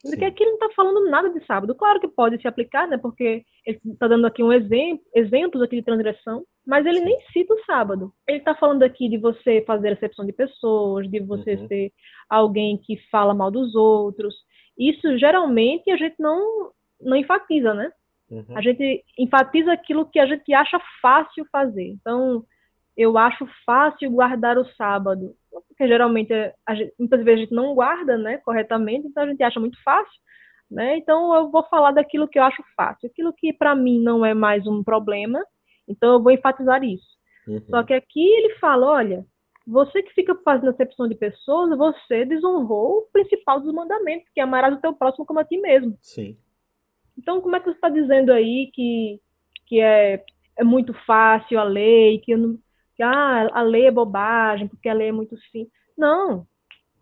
porque 0.09 0.23
aqui 0.23 0.45
não 0.45 0.53
está 0.53 0.69
falando 0.75 1.09
nada 1.09 1.31
de 1.31 1.43
sábado. 1.45 1.73
Claro 1.73 1.99
que 1.99 2.07
pode 2.07 2.39
se 2.39 2.47
aplicar, 2.47 2.87
né? 2.87 2.97
Porque 2.97 3.43
ele 3.65 3.79
está 3.85 4.07
dando 4.07 4.27
aqui 4.27 4.43
um 4.43 4.53
exemplo, 4.53 5.03
exemplos 5.15 5.63
aqui 5.63 5.77
de 5.77 5.81
transgressão, 5.81 6.45
mas 6.65 6.85
ele 6.85 6.99
Sim. 6.99 7.05
nem 7.05 7.19
cita 7.33 7.53
o 7.53 7.65
sábado. 7.65 8.13
Ele 8.27 8.37
está 8.37 8.53
falando 8.53 8.83
aqui 8.83 9.09
de 9.09 9.17
você 9.17 9.63
fazer 9.65 9.93
acepção 9.93 10.23
de 10.25 10.31
pessoas, 10.31 11.09
de 11.09 11.19
você 11.19 11.55
uhum. 11.55 11.67
ser 11.67 11.91
alguém 12.29 12.77
que 12.77 12.97
fala 13.09 13.33
mal 13.33 13.49
dos 13.49 13.73
outros. 13.73 14.35
Isso 14.77 15.17
geralmente 15.17 15.89
a 15.89 15.97
gente 15.97 16.15
não, 16.19 16.71
não 17.01 17.17
enfatiza, 17.17 17.73
né? 17.73 17.91
Uhum. 18.29 18.45
A 18.55 18.61
gente 18.61 19.03
enfatiza 19.17 19.71
aquilo 19.71 20.05
que 20.05 20.19
a 20.19 20.25
gente 20.25 20.53
acha 20.53 20.79
fácil 21.01 21.45
fazer. 21.51 21.87
Então, 21.87 22.43
eu 22.97 23.17
acho 23.17 23.47
fácil 23.65 24.09
guardar 24.09 24.57
o 24.57 24.65
sábado, 24.73 25.35
porque 25.67 25.87
geralmente 25.87 26.33
gente, 26.73 26.93
muitas 26.97 27.23
vezes 27.23 27.39
a 27.39 27.43
gente 27.43 27.53
não 27.53 27.75
guarda, 27.75 28.17
né, 28.17 28.37
corretamente, 28.37 29.07
então 29.07 29.23
a 29.23 29.27
gente 29.27 29.43
acha 29.43 29.59
muito 29.59 29.81
fácil, 29.83 30.19
né? 30.71 30.97
Então 30.97 31.35
eu 31.35 31.51
vou 31.51 31.63
falar 31.67 31.91
daquilo 31.91 32.27
que 32.27 32.39
eu 32.39 32.43
acho 32.43 32.63
fácil, 32.75 33.07
aquilo 33.07 33.33
que 33.33 33.51
para 33.51 33.75
mim 33.75 34.01
não 34.01 34.25
é 34.25 34.33
mais 34.33 34.65
um 34.65 34.83
problema, 34.83 35.43
então 35.87 36.13
eu 36.13 36.23
vou 36.23 36.31
enfatizar 36.31 36.83
isso. 36.83 37.15
Uhum. 37.47 37.61
Só 37.69 37.83
que 37.83 37.93
aqui 37.93 38.25
ele 38.25 38.55
fala, 38.55 38.87
olha, 38.87 39.25
você 39.67 40.01
que 40.01 40.13
fica 40.13 40.33
fazendo 40.35 40.69
acepção 40.69 41.07
de 41.07 41.15
pessoas, 41.15 41.77
você 41.77 42.23
desonrou 42.23 42.99
o 42.99 43.07
principal 43.11 43.59
dos 43.59 43.73
mandamentos, 43.73 44.29
que 44.33 44.39
é 44.39 44.43
amarás 44.43 44.73
o 44.73 44.81
teu 44.81 44.93
próximo 44.93 45.25
como 45.25 45.39
a 45.39 45.43
ti 45.43 45.57
mesmo. 45.57 45.97
Sim. 46.01 46.37
Então, 47.17 47.41
como 47.41 47.55
é 47.55 47.59
que 47.59 47.65
você 47.65 47.75
está 47.75 47.89
dizendo 47.89 48.31
aí 48.31 48.69
que, 48.73 49.19
que 49.67 49.79
é, 49.79 50.23
é 50.57 50.63
muito 50.63 50.93
fácil 51.05 51.59
a 51.59 51.63
lei, 51.63 52.19
que 52.19 52.35
não, 52.35 52.57
que 52.95 53.03
ah, 53.03 53.49
a 53.51 53.61
lei 53.61 53.87
é 53.87 53.91
bobagem, 53.91 54.67
porque 54.67 54.89
a 54.89 54.93
lei 54.93 55.09
é 55.09 55.11
muito 55.11 55.37
simples. 55.51 55.71
Não, 55.97 56.45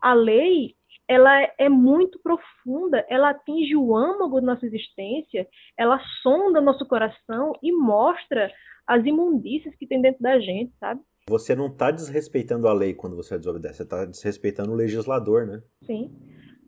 a 0.00 0.12
lei 0.14 0.74
ela 1.06 1.30
é 1.58 1.68
muito 1.68 2.18
profunda, 2.20 3.04
ela 3.08 3.30
atinge 3.30 3.76
o 3.76 3.94
âmago 3.94 4.40
da 4.40 4.46
nossa 4.54 4.64
existência, 4.64 5.46
ela 5.76 6.00
sonda 6.22 6.60
nosso 6.60 6.86
coração 6.86 7.52
e 7.62 7.72
mostra 7.72 8.50
as 8.86 9.04
imundícias 9.04 9.74
que 9.76 9.86
tem 9.86 10.00
dentro 10.00 10.22
da 10.22 10.38
gente, 10.38 10.72
sabe? 10.78 11.00
Você 11.28 11.54
não 11.54 11.66
está 11.66 11.90
desrespeitando 11.90 12.68
a 12.68 12.72
lei 12.72 12.94
quando 12.94 13.16
você 13.16 13.36
desobedece, 13.38 13.78
você 13.78 13.82
está 13.82 14.04
desrespeitando 14.04 14.72
o 14.72 14.76
legislador, 14.76 15.46
né? 15.46 15.62
Sim. 15.84 16.10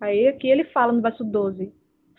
Aí 0.00 0.28
aqui 0.28 0.48
ele 0.48 0.64
fala 0.64 0.92
no 0.92 1.02
verso 1.02 1.24
12: 1.24 1.72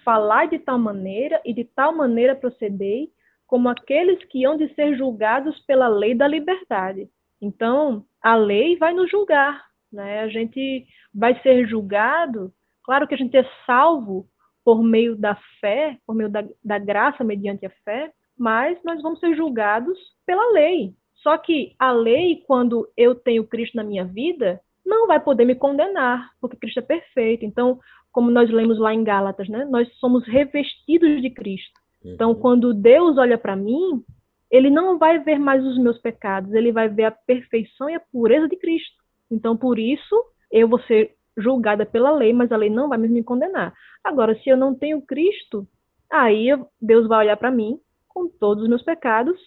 Falai 0.08 0.48
de 0.48 0.58
tal 0.58 0.80
maneira 0.80 1.42
e 1.44 1.54
de 1.54 1.66
tal 1.66 1.94
maneira 1.94 2.34
procedei, 2.34 3.10
como 3.46 3.68
aqueles 3.68 4.24
que 4.30 4.46
hão 4.46 4.56
de 4.56 4.74
ser 4.74 4.98
julgados 4.98 5.60
pela 5.66 5.90
lei 5.90 6.16
da 6.16 6.26
liberdade. 6.26 7.10
Então, 7.42 8.06
a 8.24 8.34
lei 8.34 8.78
vai 8.78 8.94
nos 8.94 9.12
julgar, 9.12 9.66
né? 9.92 10.22
A 10.22 10.30
gente 10.30 10.88
vai 11.14 11.38
ser 11.42 11.68
julgado. 11.68 12.54
Claro 12.86 13.06
que 13.06 13.16
a 13.16 13.18
gente 13.18 13.36
é 13.36 13.44
salvo 13.66 14.26
por 14.64 14.82
meio 14.82 15.14
da 15.14 15.38
fé, 15.60 15.98
por 16.08 16.16
meio 16.16 16.30
da, 16.30 16.42
da 16.64 16.80
graça 16.80 17.22
mediante 17.22 17.66
a 17.66 17.72
fé, 17.84 18.10
mas 18.40 18.82
nós 18.86 19.02
vamos 19.02 19.20
ser 19.20 19.36
julgados 19.36 20.00
pela 20.26 20.54
lei. 20.54 20.94
Só 21.16 21.38
que 21.38 21.76
a 21.78 21.92
lei, 21.92 22.46
quando 22.48 22.90
eu 22.96 23.14
tenho 23.14 23.46
Cristo 23.46 23.76
na 23.76 23.84
minha 23.84 24.06
vida, 24.06 24.62
não 24.88 25.06
vai 25.06 25.20
poder 25.20 25.46
me 25.46 25.54
condenar, 25.54 26.32
porque 26.40 26.58
Cristo 26.58 26.80
é 26.80 26.82
perfeito. 26.82 27.46
Então, 27.46 27.80
como 28.12 28.32
nós 28.32 28.50
lemos 28.50 28.80
lá 28.80 28.94
em 28.94 29.04
Gálatas, 29.04 29.48
né? 29.50 29.66
Nós 29.66 29.88
somos 30.00 30.26
revestidos 30.26 31.22
de 31.22 31.30
Cristo. 31.30 31.80
Então, 32.04 32.30
uhum. 32.30 32.40
quando 32.40 32.74
Deus 32.74 33.18
olha 33.18 33.38
para 33.38 33.56
mim, 33.56 34.04
ele 34.50 34.70
não 34.70 34.98
vai 34.98 35.20
ver 35.20 35.38
mais 35.38 35.64
os 35.66 35.78
meus 35.78 36.00
pecados, 36.00 36.54
ele 36.54 36.72
vai 36.72 36.88
ver 36.88 37.04
a 37.04 37.12
perfeição 37.12 37.90
e 37.90 37.96
a 37.96 38.00
pureza 38.00 38.48
de 38.48 38.56
Cristo. 38.56 38.96
Então, 39.30 39.58
por 39.58 39.78
isso, 39.78 40.16
eu 40.52 40.68
vou 40.68 40.80
ser 40.84 41.14
julgada 41.38 41.86
pela 41.86 42.12
lei, 42.12 42.32
mas 42.32 42.52
a 42.52 42.58
lei 42.58 42.70
não 42.70 42.88
vai 42.88 42.98
me 42.98 43.24
condenar. 43.24 43.74
Agora, 44.04 44.36
se 44.40 44.50
eu 44.50 44.56
não 44.56 44.74
tenho 44.74 45.02
Cristo, 45.02 45.68
aí 46.10 46.48
Deus 46.82 47.08
vai 47.08 47.26
olhar 47.26 47.38
para 47.38 47.52
mim 47.52 47.78
com 48.08 48.28
todos 48.28 48.64
os 48.64 48.70
meus 48.70 48.82
pecados 48.82 49.38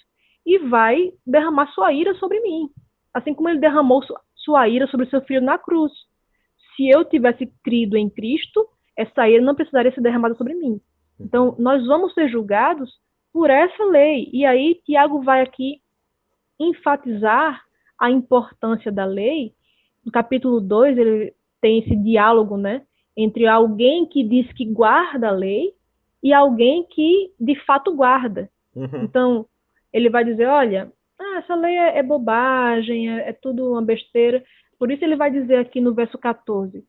e 0.44 0.58
vai 0.58 1.12
derramar 1.26 1.66
sua 1.72 1.92
ira 1.92 2.14
sobre 2.16 2.40
mim, 2.40 2.68
assim 3.14 3.34
como 3.34 3.48
ele 3.48 3.58
derramou 3.58 4.02
sua 4.44 4.68
ira 4.68 4.86
sobre 4.88 5.06
seu 5.06 5.20
filho 5.22 5.40
na 5.40 5.58
cruz. 5.58 5.92
Se 6.76 6.88
eu 6.88 7.04
tivesse 7.04 7.46
crido 7.62 7.96
em 7.96 8.08
Cristo, 8.08 8.66
essa 8.96 9.28
ira 9.28 9.42
não 9.42 9.54
precisaria 9.54 9.92
ser 9.92 10.00
derramada 10.00 10.34
sobre 10.34 10.54
mim. 10.54 10.80
Então, 11.18 11.54
nós 11.58 11.86
vamos 11.86 12.14
ser 12.14 12.28
julgados 12.28 12.90
por 13.32 13.50
essa 13.50 13.84
lei. 13.84 14.28
E 14.32 14.44
aí 14.44 14.80
Tiago 14.84 15.22
vai 15.22 15.42
aqui 15.42 15.80
enfatizar 16.58 17.62
a 17.98 18.10
importância 18.10 18.90
da 18.90 19.04
lei. 19.04 19.52
No 20.04 20.10
capítulo 20.10 20.60
2, 20.60 20.96
ele 20.96 21.34
tem 21.60 21.80
esse 21.80 21.94
diálogo, 21.94 22.56
né, 22.56 22.82
entre 23.16 23.46
alguém 23.46 24.06
que 24.06 24.24
diz 24.24 24.50
que 24.52 24.64
guarda 24.64 25.28
a 25.28 25.32
lei 25.32 25.74
e 26.22 26.32
alguém 26.32 26.84
que 26.84 27.32
de 27.38 27.54
fato 27.66 27.94
guarda. 27.94 28.50
Uhum. 28.74 29.02
Então, 29.04 29.46
ele 29.92 30.08
vai 30.08 30.24
dizer, 30.24 30.46
olha, 30.46 30.90
ah, 31.20 31.38
essa 31.38 31.54
lei 31.54 31.76
é, 31.76 31.98
é 31.98 32.02
bobagem, 32.02 33.10
é, 33.10 33.28
é 33.28 33.32
tudo 33.32 33.70
uma 33.72 33.82
besteira. 33.82 34.42
Por 34.78 34.90
isso 34.90 35.04
ele 35.04 35.16
vai 35.16 35.30
dizer 35.30 35.56
aqui 35.56 35.80
no 35.80 35.94
verso 35.94 36.16
14, 36.18 36.82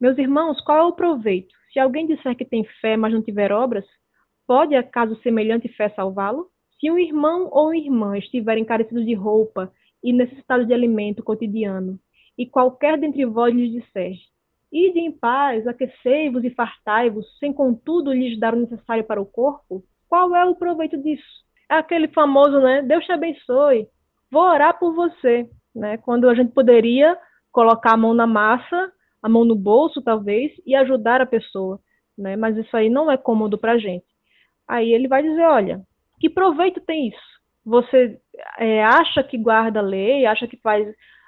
meus 0.00 0.16
irmãos, 0.16 0.60
qual 0.60 0.78
é 0.78 0.82
o 0.82 0.92
proveito? 0.92 1.52
Se 1.72 1.80
alguém 1.80 2.06
disser 2.06 2.36
que 2.36 2.44
tem 2.44 2.64
fé, 2.80 2.96
mas 2.96 3.12
não 3.12 3.20
tiver 3.20 3.50
obras, 3.50 3.84
pode 4.46 4.76
acaso 4.76 5.20
semelhante 5.22 5.68
fé 5.68 5.88
salvá-lo? 5.88 6.48
Se 6.78 6.88
um 6.88 6.96
irmão 6.98 7.48
ou 7.50 7.74
irmã 7.74 8.16
estiverem 8.16 8.64
carecidos 8.64 9.04
de 9.04 9.14
roupa 9.14 9.72
e 10.04 10.12
necessitados 10.12 10.68
de 10.68 10.72
alimento 10.72 11.24
cotidiano, 11.24 11.98
e 12.36 12.46
qualquer 12.46 12.96
dentre 12.96 13.24
vós 13.26 13.52
lhes 13.52 13.72
disser, 13.72 14.12
ide 14.70 15.00
em 15.00 15.10
paz, 15.10 15.66
aquecei-vos 15.66 16.44
e 16.44 16.50
fartai-vos, 16.50 17.26
sem 17.40 17.52
contudo 17.52 18.12
lhes 18.12 18.38
dar 18.38 18.54
o 18.54 18.60
necessário 18.60 19.02
para 19.02 19.20
o 19.20 19.26
corpo, 19.26 19.82
qual 20.08 20.36
é 20.36 20.44
o 20.44 20.54
proveito 20.54 20.96
disso? 20.96 21.47
Aquele 21.68 22.08
famoso, 22.08 22.60
né? 22.60 22.82
Deus 22.82 23.04
te 23.04 23.12
abençoe, 23.12 23.86
vou 24.30 24.42
orar 24.42 24.78
por 24.78 24.94
você, 24.94 25.48
né? 25.74 25.98
Quando 25.98 26.28
a 26.28 26.34
gente 26.34 26.52
poderia 26.52 27.16
colocar 27.52 27.92
a 27.92 27.96
mão 27.96 28.14
na 28.14 28.26
massa, 28.26 28.92
a 29.22 29.28
mão 29.28 29.44
no 29.44 29.54
bolso, 29.54 30.02
talvez, 30.02 30.52
e 30.64 30.74
ajudar 30.74 31.20
a 31.20 31.26
pessoa, 31.26 31.78
né? 32.16 32.36
Mas 32.36 32.56
isso 32.56 32.76
aí 32.76 32.88
não 32.88 33.10
é 33.10 33.16
cômodo 33.16 33.58
para 33.58 33.72
a 33.72 33.78
gente. 33.78 34.06
Aí 34.66 34.92
ele 34.92 35.08
vai 35.08 35.22
dizer, 35.22 35.44
olha, 35.44 35.80
que 36.20 36.28
proveito 36.28 36.80
tem 36.80 37.08
isso? 37.08 37.38
Você 37.64 38.18
é, 38.58 38.84
acha 38.84 39.22
que 39.22 39.36
guarda 39.36 39.80
a 39.80 39.82
lei, 39.82 40.26
acha 40.26 40.46
que 40.46 40.56
faz, 40.58 40.86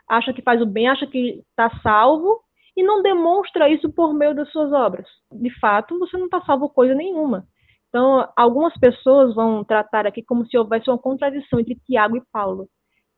acha 0.08 0.32
que 0.32 0.42
faz 0.42 0.60
o 0.60 0.66
bem, 0.66 0.88
acha 0.88 1.06
que 1.06 1.42
está 1.50 1.70
salvo 1.82 2.40
e 2.76 2.82
não 2.82 3.02
demonstra 3.02 3.68
isso 3.68 3.90
por 3.92 4.14
meio 4.14 4.34
das 4.34 4.50
suas 4.50 4.72
obras. 4.72 5.06
De 5.32 5.50
fato, 5.58 5.98
você 5.98 6.16
não 6.16 6.26
está 6.26 6.40
salvo 6.42 6.68
coisa 6.68 6.94
nenhuma. 6.94 7.46
Então, 7.90 8.26
algumas 8.36 8.72
pessoas 8.78 9.34
vão 9.34 9.64
tratar 9.64 10.06
aqui 10.06 10.22
como 10.22 10.46
se 10.46 10.56
houvesse 10.56 10.88
uma 10.88 10.96
contradição 10.98 11.58
entre 11.58 11.74
Tiago 11.84 12.16
e 12.16 12.22
Paulo. 12.32 12.68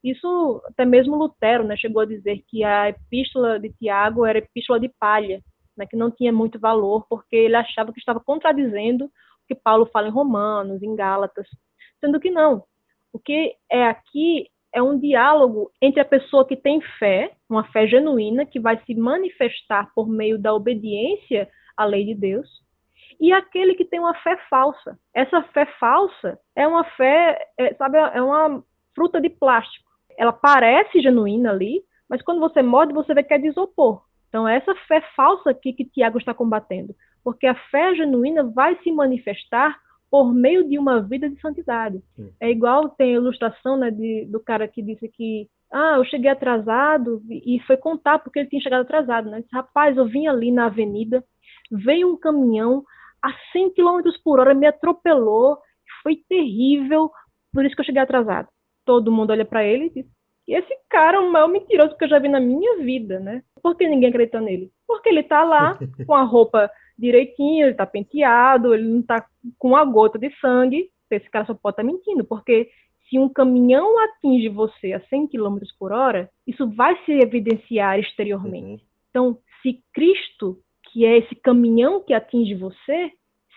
Isso, 0.03 0.63
até 0.67 0.85
mesmo 0.85 1.15
Lutero, 1.15 1.63
né, 1.63 1.77
chegou 1.77 2.03
a 2.03 2.07
dizer 2.07 2.43
que 2.49 2.65
a 2.65 2.89
epístola 2.89 3.61
de 3.61 3.71
Tiago 3.75 4.25
era 4.25 4.39
epístola 4.39 4.81
de 4.81 4.89
palha, 4.99 5.41
né, 5.77 5.87
que 5.87 5.97
não 5.97 6.11
tinha 6.11 6.33
muito 6.33 6.59
valor, 6.59 7.07
porque 7.09 7.37
ele 7.37 7.55
achava 7.55 7.93
que 7.93 8.01
estava 8.01 8.19
contradizendo 8.19 9.05
o 9.05 9.11
que 9.47 9.55
Paulo 9.55 9.87
fala 9.93 10.09
em 10.09 10.11
Romanos, 10.11 10.83
em 10.83 10.97
Gálatas, 10.97 11.47
sendo 12.01 12.19
que 12.19 12.31
não. 12.31 12.65
O 13.13 13.19
que 13.19 13.55
é 13.71 13.85
aqui 13.85 14.49
é 14.75 14.83
um 14.83 14.99
diálogo 14.99 15.71
entre 15.83 16.01
a 16.01 16.05
pessoa 16.05 16.47
que 16.49 16.57
tem 16.57 16.81
fé, 16.99 17.31
uma 17.49 17.65
fé 17.71 17.87
genuína, 17.87 18.47
que 18.47 18.59
vai 18.59 18.83
se 18.85 18.95
manifestar 18.95 19.91
por 19.95 20.09
meio 20.09 20.39
da 20.39 20.55
obediência 20.55 21.47
à 21.77 21.85
lei 21.85 22.07
de 22.07 22.15
Deus, 22.15 22.49
e 23.23 23.33
aquele 23.33 23.75
que 23.75 23.85
tem 23.85 24.01
uma 24.01 24.15
fé 24.17 24.37
falsa. 24.51 24.99
Essa 25.15 25.43
fé 25.55 25.65
falsa 25.81 26.39
é 26.55 26.67
uma 26.67 26.85
fé, 26.85 27.39
é, 27.57 27.73
sabe, 27.75 27.97
é 27.97 28.21
uma 28.21 28.63
fruta 28.95 29.21
de 29.21 29.31
plástico 29.31 29.93
ela 30.17 30.33
parece 30.33 31.01
genuína 31.01 31.51
ali, 31.51 31.83
mas 32.09 32.23
quando 32.23 32.41
você 32.41 32.63
morde, 32.63 32.93
você 32.93 33.15
vê 33.15 33.23
que 33.23 33.35
é 33.35 33.39
de 33.39 33.49
isopor. 33.49 34.03
Então, 34.29 34.47
é 34.47 34.57
essa 34.57 34.75
fé 34.87 35.03
falsa 35.15 35.51
aqui 35.51 35.73
que 35.73 35.85
Tiago 35.85 36.19
está 36.19 36.33
combatendo, 36.33 36.95
porque 37.23 37.47
a 37.47 37.55
fé 37.71 37.95
genuína 37.95 38.45
vai 38.45 38.79
se 38.83 38.91
manifestar 38.91 39.79
por 40.11 40.33
meio 40.33 40.69
de 40.69 40.79
uma 40.79 41.01
vida 41.01 41.29
de 41.29 41.41
santidade. 41.41 42.03
Sim. 42.17 42.33
É 42.41 42.51
igual 42.51 42.91
tem 42.91 43.11
a 43.11 43.19
ilustração 43.19 43.77
né, 43.77 43.91
de, 43.91 44.27
do 44.31 44.41
cara 44.41 44.69
que 44.69 44.83
disse 44.83 45.09
que 45.09 45.49
ah, 45.73 45.95
eu 45.97 46.05
cheguei 46.05 46.31
atrasado 46.31 47.23
e 47.31 47.59
foi 47.67 47.79
contar 47.79 48.19
porque 48.19 48.39
ele 48.39 48.49
tinha 48.49 48.61
chegado 48.61 48.83
atrasado, 48.83 49.31
né? 49.31 49.41
Disse, 49.41 49.55
Rapaz, 49.55 49.97
eu 49.97 50.05
vim 50.05 50.27
ali 50.27 50.53
na 50.53 50.67
avenida, 50.67 51.25
veio 51.71 52.13
um 52.13 52.17
caminhão 52.17 52.85
a 53.23 53.33
100 53.53 53.75
km 53.75 54.01
por 54.25 54.41
hora, 54.41 54.55
me 54.55 54.67
atropelou, 54.67 55.59
foi 56.03 56.17
terrível, 56.29 57.11
por 57.53 57.65
isso 57.65 57.75
que 57.75 57.81
eu 57.81 57.87
cheguei 57.87 58.03
atrasado 58.03 58.49
todo 58.85 59.13
mundo 59.13 59.31
olha 59.31 59.45
para 59.45 59.65
ele 59.65 59.87
e 59.87 59.91
diz: 59.91 60.07
esse 60.49 60.75
cara 60.89 61.17
é 61.17 61.21
o 61.21 61.31
maior 61.31 61.49
mentiroso 61.49 61.97
que 61.97 62.05
eu 62.05 62.09
já 62.09 62.19
vi 62.19 62.29
na 62.29 62.41
minha 62.41 62.79
vida, 62.79 63.19
né? 63.21 63.43
Por 63.63 63.77
que 63.77 63.89
ninguém 63.89 64.09
acredita 64.09 64.41
nele? 64.41 64.71
Porque 64.87 65.09
ele 65.09 65.23
tá 65.23 65.45
lá 65.45 65.79
com 66.07 66.15
a 66.15 66.23
roupa 66.23 66.71
direitinho, 66.99 67.67
ele 67.67 67.75
tá 67.75 67.87
penteado, 67.87 68.75
ele 68.75 68.87
não 68.87 69.03
tá 69.03 69.25
com 69.59 69.69
uma 69.69 69.85
gota 69.85 70.19
de 70.19 70.31
sangue. 70.41 70.91
Esse 71.11 71.29
cara 71.31 71.45
só 71.45 71.55
pode 71.55 71.75
estar 71.75 71.83
tá 71.83 71.87
mentindo, 71.87 72.25
porque 72.25 72.71
se 73.09 73.19
um 73.19 73.29
caminhão 73.29 73.99
atinge 73.99 74.49
você 74.49 74.95
a 74.95 75.01
100 75.09 75.29
km 75.29 75.59
por 75.79 75.93
hora, 75.93 76.31
isso 76.47 76.69
vai 76.71 76.97
se 77.05 77.13
evidenciar 77.13 77.99
exteriormente. 77.99 78.83
Uhum. 78.83 78.89
Então, 79.11 79.39
se 79.61 79.83
Cristo, 79.93 80.59
que 81.03 81.07
é 81.07 81.19
esse 81.19 81.35
caminhão 81.35 82.01
que 82.01 82.15
atinge 82.15 82.55
você, 82.55 83.11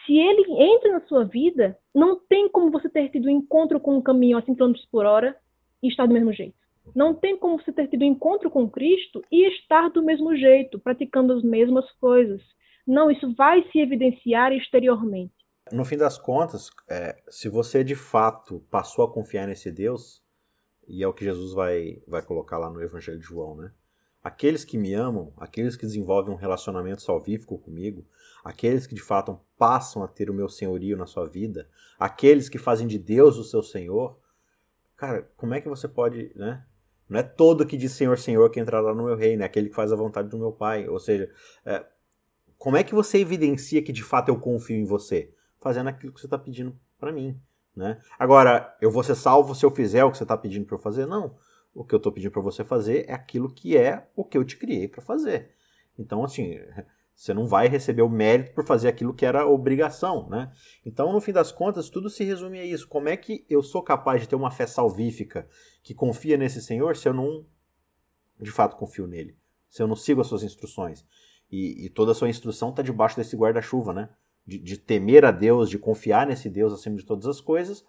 se 0.04 0.18
ele 0.18 0.52
entra 0.52 0.94
na 0.94 1.02
sua 1.02 1.24
vida, 1.26 1.78
não 1.94 2.20
tem 2.20 2.50
como 2.50 2.72
você 2.72 2.90
ter 2.90 3.10
tido 3.10 3.28
um 3.28 3.38
encontro 3.38 3.80
com 3.80 3.96
um 3.96 4.02
caminhão 4.02 4.40
a 4.40 4.42
5 4.42 4.58
km 4.58 4.74
por 4.92 5.06
hora 5.06 5.38
e 5.84 5.88
estar 5.88 6.08
do 6.08 6.14
mesmo 6.16 6.34
jeito. 6.34 6.56
Não 6.96 7.14
tem 7.14 7.38
como 7.38 7.62
você 7.62 7.72
ter 7.72 7.88
tido 7.88 8.02
um 8.02 8.08
encontro 8.08 8.50
com 8.50 8.68
Cristo 8.68 9.24
e 9.32 9.48
estar 9.48 9.92
do 9.92 10.04
mesmo 10.04 10.36
jeito, 10.36 10.80
praticando 10.80 11.34
as 11.34 11.44
mesmas 11.44 11.86
coisas. 12.00 12.42
Não, 12.88 13.12
isso 13.12 13.32
vai 13.36 13.62
se 13.72 13.78
evidenciar 13.78 14.52
exteriormente. 14.52 15.36
No 15.72 15.86
fim 15.86 15.98
das 15.98 16.18
contas, 16.18 16.72
é, 16.90 17.16
se 17.30 17.48
você 17.48 17.84
de 17.84 17.96
fato 17.96 18.66
passou 18.72 19.06
a 19.06 19.14
confiar 19.14 19.46
nesse 19.46 19.72
Deus, 19.72 20.20
e 20.88 21.04
é 21.04 21.08
o 21.08 21.14
que 21.14 21.26
Jesus 21.26 21.54
vai, 21.54 22.02
vai 22.08 22.24
colocar 22.24 22.58
lá 22.58 22.72
no 22.72 22.82
Evangelho 22.82 23.20
de 23.20 23.24
João, 23.24 23.56
né? 23.56 23.72
Aqueles 24.26 24.66
que 24.66 24.76
me 24.76 24.92
amam, 24.92 25.32
aqueles 25.38 25.76
que 25.76 25.86
desenvolvem 25.86 26.34
um 26.34 26.36
relacionamento 26.36 27.04
salvífico 27.04 27.60
comigo, 27.60 28.04
aqueles 28.44 28.88
que 28.88 28.96
de 28.96 29.02
fato 29.04 29.40
passam 29.56 30.02
a 30.02 30.08
ter 30.08 30.32
o 30.32 30.34
meu 30.34 30.50
senhorio 30.50 30.98
na 30.98 31.06
sua 31.06 31.28
vida, 31.28 31.70
aqueles 32.00 32.50
que 32.50 32.58
fazem 32.58 32.88
de 32.88 32.98
Deus 32.98 33.38
o 33.38 33.44
seu 33.44 33.62
Senhor, 33.62 34.18
cara, 34.98 35.30
como 35.38 35.54
é 35.54 35.62
que 35.62 35.70
você 35.70 35.88
pode, 35.88 36.32
né? 36.36 36.66
Não 37.08 37.20
é 37.20 37.22
todo 37.22 37.68
que 37.68 37.78
diz 37.78 37.92
Senhor, 37.92 38.18
Senhor 38.18 38.50
que 38.50 38.60
entrará 38.60 38.96
no 38.96 39.04
meu 39.04 39.16
reino, 39.16 39.44
é 39.44 39.46
aquele 39.46 39.70
que 39.70 39.76
faz 39.76 39.92
a 39.92 39.96
vontade 39.96 40.28
do 40.28 40.40
meu 40.40 40.52
Pai. 40.52 40.90
Ou 40.90 41.00
seja, 41.00 41.32
é, 41.64 41.86
como 42.58 42.78
é 42.78 42.84
que 42.84 42.96
você 42.96 43.20
evidencia 43.20 43.84
que 43.84 43.94
de 43.94 44.02
fato 44.02 44.30
eu 44.30 44.40
confio 44.40 44.76
em 44.76 44.86
você? 44.86 45.32
Fazendo 45.62 45.90
aquilo 45.90 46.12
que 46.12 46.20
você 46.20 46.26
está 46.26 46.40
pedindo 46.40 46.76
para 47.00 47.12
mim. 47.12 47.40
Né? 47.76 48.02
Agora, 48.18 48.76
eu 48.82 48.90
vou 48.90 49.04
ser 49.04 49.14
salvo 49.14 49.54
se 49.54 49.64
eu 49.64 49.70
fizer 49.70 50.04
o 50.04 50.10
que 50.10 50.18
você 50.18 50.24
está 50.24 50.36
pedindo 50.36 50.66
para 50.66 50.78
eu 50.78 50.82
fazer? 50.82 51.06
Não 51.06 51.36
o 51.76 51.84
que 51.84 51.94
eu 51.94 51.98
estou 51.98 52.12
pedindo 52.12 52.32
para 52.32 52.42
você 52.42 52.64
fazer 52.64 53.06
é 53.08 53.14
aquilo 53.14 53.52
que 53.52 53.78
é 53.78 54.08
o 54.16 54.24
que 54.24 54.38
eu 54.38 54.46
te 54.46 54.56
criei 54.56 54.88
para 54.88 55.02
fazer. 55.02 55.52
Então, 56.00 56.24
assim, 56.24 56.58
você 57.14 57.34
não 57.34 57.46
vai 57.46 57.68
receber 57.68 58.02
o 58.02 58.10
mérito 58.10 58.54
por 58.54 58.66
fazer 58.66 58.88
aquilo 58.88 59.14
que 59.14 59.26
era 59.26 59.46
obrigação, 59.46 60.30
né? 60.30 60.52
Então, 60.86 61.12
no 61.12 61.20
fim 61.20 61.34
das 61.34 61.52
contas, 61.52 61.90
tudo 61.90 62.10
se 62.10 62.24
resume 62.24 62.60
a 62.60 62.66
isso. 62.66 62.88
Como 62.88 63.10
é 63.10 63.18
que 63.18 63.46
eu 63.50 63.62
sou 63.62 63.84
capaz 63.84 64.22
de 64.22 64.30
ter 64.30 64.38
uma 64.38 64.50
fé 64.50 64.66
salvífica 64.66 65.48
que 65.84 65.94
confia 65.94 66.38
nesse 66.38 66.62
Senhor 66.62 66.96
se 66.96 67.10
eu 67.10 67.14
não, 67.14 67.46
de 68.40 68.52
fato, 68.52 68.78
confio 68.78 69.06
nele? 69.06 69.38
Se 69.70 69.84
eu 69.84 69.88
não 69.88 69.96
sigo 69.98 70.22
as 70.22 70.28
suas 70.28 70.44
instruções? 70.44 71.06
E, 71.52 71.86
e 71.86 71.90
toda 71.90 72.14
a 72.14 72.16
sua 72.16 72.30
instrução 72.30 72.70
está 72.70 72.82
debaixo 72.82 73.18
desse 73.18 73.36
guarda-chuva, 73.36 73.94
né? 73.94 74.10
De, 74.48 74.58
de 74.60 74.78
temer 74.78 75.26
a 75.26 75.32
Deus, 75.32 75.70
de 75.70 75.78
confiar 75.78 76.26
nesse 76.26 76.50
Deus 76.50 76.72
acima 76.72 76.96
de 76.96 77.06
todas 77.06 77.26
as 77.26 77.42
coisas 77.42 77.84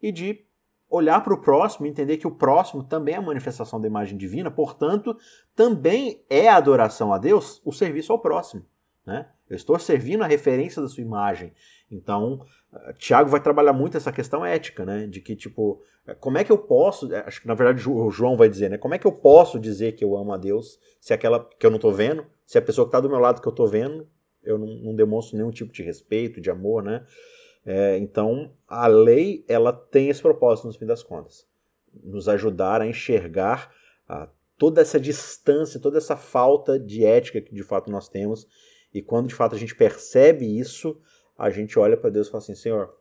e 0.00 0.10
de 0.10 0.46
olhar 0.88 1.22
para 1.22 1.34
o 1.34 1.40
próximo 1.40 1.86
entender 1.86 2.16
que 2.16 2.26
o 2.26 2.30
próximo 2.30 2.82
também 2.82 3.14
é 3.14 3.18
a 3.18 3.22
manifestação 3.22 3.80
da 3.80 3.88
imagem 3.88 4.16
divina, 4.16 4.50
portanto, 4.50 5.16
também 5.54 6.24
é 6.30 6.48
adoração 6.48 7.12
a 7.12 7.18
Deus 7.18 7.60
o 7.64 7.72
serviço 7.72 8.12
ao 8.12 8.20
próximo. 8.20 8.64
Né? 9.04 9.26
Eu 9.48 9.56
estou 9.56 9.78
servindo 9.78 10.22
a 10.22 10.26
referência 10.26 10.82
da 10.82 10.88
sua 10.88 11.02
imagem. 11.02 11.52
Então, 11.90 12.44
eh, 12.72 12.92
Tiago 12.98 13.30
vai 13.30 13.40
trabalhar 13.40 13.72
muito 13.72 13.96
essa 13.96 14.10
questão 14.10 14.44
ética, 14.44 14.84
né? 14.84 15.06
De 15.06 15.20
que, 15.20 15.36
tipo, 15.36 15.80
eh, 16.06 16.14
como 16.14 16.38
é 16.38 16.42
que 16.42 16.50
eu 16.50 16.58
posso. 16.58 17.12
Eh, 17.12 17.22
acho 17.24 17.40
que 17.40 17.46
na 17.46 17.54
verdade 17.54 17.88
o 17.88 18.10
João 18.10 18.36
vai 18.36 18.48
dizer, 18.48 18.68
né? 18.68 18.76
Como 18.76 18.94
é 18.94 18.98
que 18.98 19.06
eu 19.06 19.12
posso 19.12 19.60
dizer 19.60 19.92
que 19.92 20.04
eu 20.04 20.16
amo 20.16 20.32
a 20.32 20.36
Deus 20.36 20.80
se 21.00 21.14
aquela 21.14 21.48
que 21.58 21.64
eu 21.64 21.70
não 21.70 21.76
estou 21.76 21.92
vendo, 21.92 22.26
se 22.44 22.58
a 22.58 22.62
pessoa 22.62 22.86
que 22.86 22.88
está 22.88 22.98
do 22.98 23.08
meu 23.08 23.20
lado 23.20 23.40
que 23.40 23.46
eu 23.46 23.50
estou 23.50 23.68
vendo, 23.68 24.08
eu 24.42 24.58
não, 24.58 24.66
não 24.66 24.96
demonstro 24.96 25.36
nenhum 25.36 25.52
tipo 25.52 25.72
de 25.72 25.82
respeito, 25.84 26.40
de 26.40 26.50
amor, 26.50 26.82
né? 26.82 27.04
É, 27.66 27.98
então, 27.98 28.52
a 28.68 28.86
lei 28.86 29.44
ela 29.48 29.72
tem 29.72 30.08
esse 30.08 30.22
propósito, 30.22 30.68
no 30.68 30.72
fim 30.72 30.86
das 30.86 31.02
contas, 31.02 31.44
nos 31.92 32.28
ajudar 32.28 32.80
a 32.80 32.86
enxergar 32.86 33.74
a, 34.08 34.28
toda 34.56 34.80
essa 34.80 35.00
distância, 35.00 35.80
toda 35.80 35.98
essa 35.98 36.16
falta 36.16 36.78
de 36.78 37.04
ética 37.04 37.40
que 37.40 37.52
de 37.52 37.64
fato 37.64 37.90
nós 37.90 38.08
temos. 38.08 38.46
E 38.94 39.02
quando 39.02 39.26
de 39.26 39.34
fato 39.34 39.56
a 39.56 39.58
gente 39.58 39.74
percebe 39.74 40.46
isso, 40.46 41.00
a 41.36 41.50
gente 41.50 41.76
olha 41.76 41.96
para 41.96 42.08
Deus 42.08 42.28
e 42.28 42.30
fala 42.30 42.42
assim: 42.42 42.54
Senhor, 42.54 42.94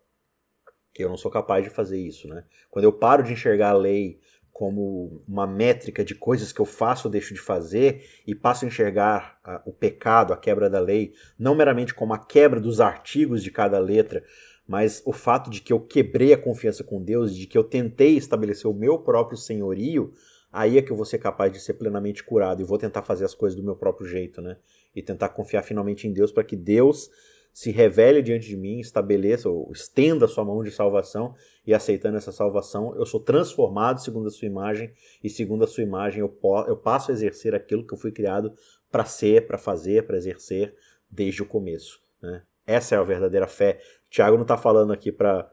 eu 0.98 1.10
não 1.10 1.18
sou 1.18 1.30
capaz 1.30 1.64
de 1.64 1.70
fazer 1.70 2.00
isso. 2.00 2.28
Né? 2.28 2.44
Quando 2.72 2.86
eu 2.86 2.92
paro 2.92 3.22
de 3.22 3.34
enxergar 3.34 3.70
a 3.70 3.78
lei 3.78 4.20
como 4.52 5.22
uma 5.28 5.46
métrica 5.46 6.04
de 6.04 6.16
coisas 6.16 6.54
que 6.54 6.62
eu 6.62 6.66
faço 6.66 7.08
ou 7.08 7.12
deixo 7.12 7.34
de 7.34 7.42
fazer 7.42 8.06
e 8.26 8.34
passo 8.34 8.64
a 8.64 8.68
enxergar 8.70 9.38
a, 9.44 9.62
o 9.66 9.74
pecado, 9.74 10.32
a 10.32 10.38
quebra 10.38 10.70
da 10.70 10.80
lei, 10.80 11.14
não 11.38 11.54
meramente 11.54 11.94
como 11.94 12.14
a 12.14 12.18
quebra 12.18 12.60
dos 12.60 12.80
artigos 12.80 13.44
de 13.44 13.52
cada 13.52 13.78
letra, 13.80 14.24
mas 14.68 15.02
o 15.06 15.14
fato 15.14 15.50
de 15.50 15.62
que 15.62 15.72
eu 15.72 15.80
quebrei 15.80 16.34
a 16.34 16.38
confiança 16.38 16.84
com 16.84 17.02
Deus, 17.02 17.36
de 17.36 17.46
que 17.46 17.58
eu 17.58 17.64
tentei 17.64 18.18
estabelecer 18.18 18.70
o 18.70 18.74
meu 18.74 18.98
próprio 18.98 19.38
senhorio, 19.38 20.12
aí 20.52 20.78
é 20.78 20.82
que 20.82 20.92
eu 20.92 20.96
vou 20.96 21.06
ser 21.06 21.20
capaz 21.20 21.52
de 21.52 21.60
ser 21.60 21.76
plenamente 21.76 22.24
curado 22.24 22.62
e 22.62 22.66
vou 22.66 22.78
tentar 22.78 23.04
fazer 23.04 23.26
as 23.26 23.36
coisas 23.36 23.56
do 23.56 23.64
meu 23.64 23.76
próprio 23.76 24.08
jeito, 24.08 24.42
né? 24.42 24.58
E 24.96 25.02
tentar 25.02 25.30
confiar 25.30 25.62
finalmente 25.62 26.08
em 26.08 26.14
Deus 26.14 26.32
para 26.32 26.44
que 26.44 26.56
Deus 26.56 27.10
se 27.56 27.72
revele 27.72 28.22
diante 28.22 28.48
de 28.48 28.58
mim, 28.58 28.80
estabeleça 28.80 29.50
ou 29.50 29.72
estenda 29.72 30.26
a 30.26 30.28
sua 30.28 30.44
mão 30.44 30.62
de 30.62 30.72
salvação 30.72 31.34
e 31.66 31.74
aceitando 31.74 32.18
essa 32.18 32.32
salvação, 32.32 32.94
eu 32.98 33.06
sou 33.06 33.18
transformado 33.18 34.02
segundo 34.02 34.28
a 34.28 34.30
sua 34.30 34.46
imagem 34.46 34.92
e 35.24 35.30
segundo 35.30 35.64
a 35.64 35.68
sua 35.68 35.82
imagem 35.82 36.20
eu, 36.20 36.38
eu 36.68 36.76
passo 36.76 37.12
a 37.12 37.14
exercer 37.14 37.56
aquilo 37.56 37.88
que 37.88 37.94
eu 37.94 37.98
fui 37.98 38.12
criado 38.12 38.54
para 38.92 39.06
ser, 39.06 39.48
para 39.48 39.58
fazer, 39.58 40.06
para 40.06 40.18
exercer 40.18 40.76
desde 41.10 41.44
o 41.44 41.46
começo. 41.46 42.02
Né? 42.22 42.42
Essa 42.68 42.96
é 42.96 42.98
a 42.98 43.04
verdadeira 43.04 43.48
fé. 43.48 43.80
Tiago 44.10 44.36
não 44.36 44.44
está 44.44 44.58
falando 44.58 44.94
aqui 44.94 45.12
para 45.12 45.50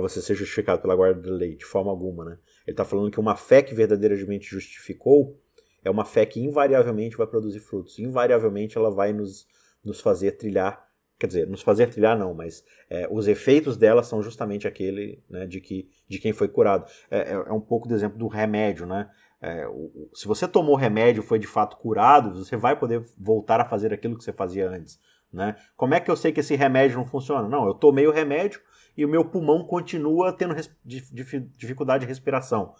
você 0.00 0.20
ser 0.20 0.34
justificado 0.34 0.80
pela 0.80 0.94
guarda 0.94 1.20
da 1.20 1.30
lei, 1.30 1.56
de 1.56 1.64
forma 1.64 1.90
alguma. 1.90 2.24
Né? 2.24 2.38
Ele 2.66 2.74
está 2.74 2.84
falando 2.84 3.10
que 3.10 3.20
uma 3.20 3.36
fé 3.36 3.62
que 3.62 3.74
verdadeiramente 3.74 4.48
justificou 4.48 5.38
é 5.84 5.90
uma 5.90 6.04
fé 6.04 6.26
que 6.26 6.40
invariavelmente 6.40 7.16
vai 7.16 7.26
produzir 7.26 7.60
frutos. 7.60 7.98
Invariavelmente 7.98 8.76
ela 8.76 8.90
vai 8.90 9.12
nos, 9.12 9.46
nos 9.84 10.00
fazer 10.00 10.32
trilhar, 10.32 10.86
quer 11.18 11.26
dizer, 11.26 11.46
nos 11.46 11.62
fazer 11.62 11.88
trilhar 11.88 12.18
não, 12.18 12.34
mas 12.34 12.64
é, 12.90 13.08
os 13.10 13.26
efeitos 13.26 13.76
dela 13.76 14.02
são 14.02 14.22
justamente 14.22 14.66
aquele 14.66 15.22
né, 15.28 15.46
de, 15.46 15.60
que, 15.60 15.88
de 16.08 16.18
quem 16.18 16.32
foi 16.32 16.48
curado. 16.48 16.90
É, 17.10 17.18
é, 17.18 17.32
é 17.32 17.52
um 17.52 17.60
pouco 17.60 17.88
do 17.88 17.94
exemplo 17.94 18.18
do 18.18 18.26
remédio, 18.26 18.86
né? 18.86 19.10
É, 19.40 19.68
o, 19.68 20.10
se 20.14 20.26
você 20.26 20.48
tomou 20.48 20.74
remédio 20.74 21.22
e 21.22 21.26
foi 21.26 21.38
de 21.38 21.46
fato 21.46 21.76
curado, 21.76 22.44
você 22.44 22.56
vai 22.56 22.78
poder 22.78 23.02
voltar 23.16 23.60
a 23.60 23.64
fazer 23.64 23.92
aquilo 23.92 24.16
que 24.16 24.24
você 24.24 24.32
fazia 24.32 24.68
antes. 24.68 24.98
Né? 25.32 25.56
Como 25.76 25.94
é 25.94 26.00
que 26.00 26.10
eu 26.10 26.16
sei 26.16 26.32
que 26.32 26.40
esse 26.40 26.56
remédio 26.56 26.96
não 26.96 27.04
funciona? 27.04 27.48
Não, 27.48 27.66
eu 27.66 27.74
tomei 27.74 28.06
o 28.06 28.12
remédio 28.12 28.60
e 28.96 29.04
o 29.04 29.08
meu 29.08 29.24
pulmão 29.24 29.64
continua 29.64 30.32
tendo 30.32 30.54
dificuldade 30.84 32.02
de 32.02 32.08
respiração. 32.08 32.74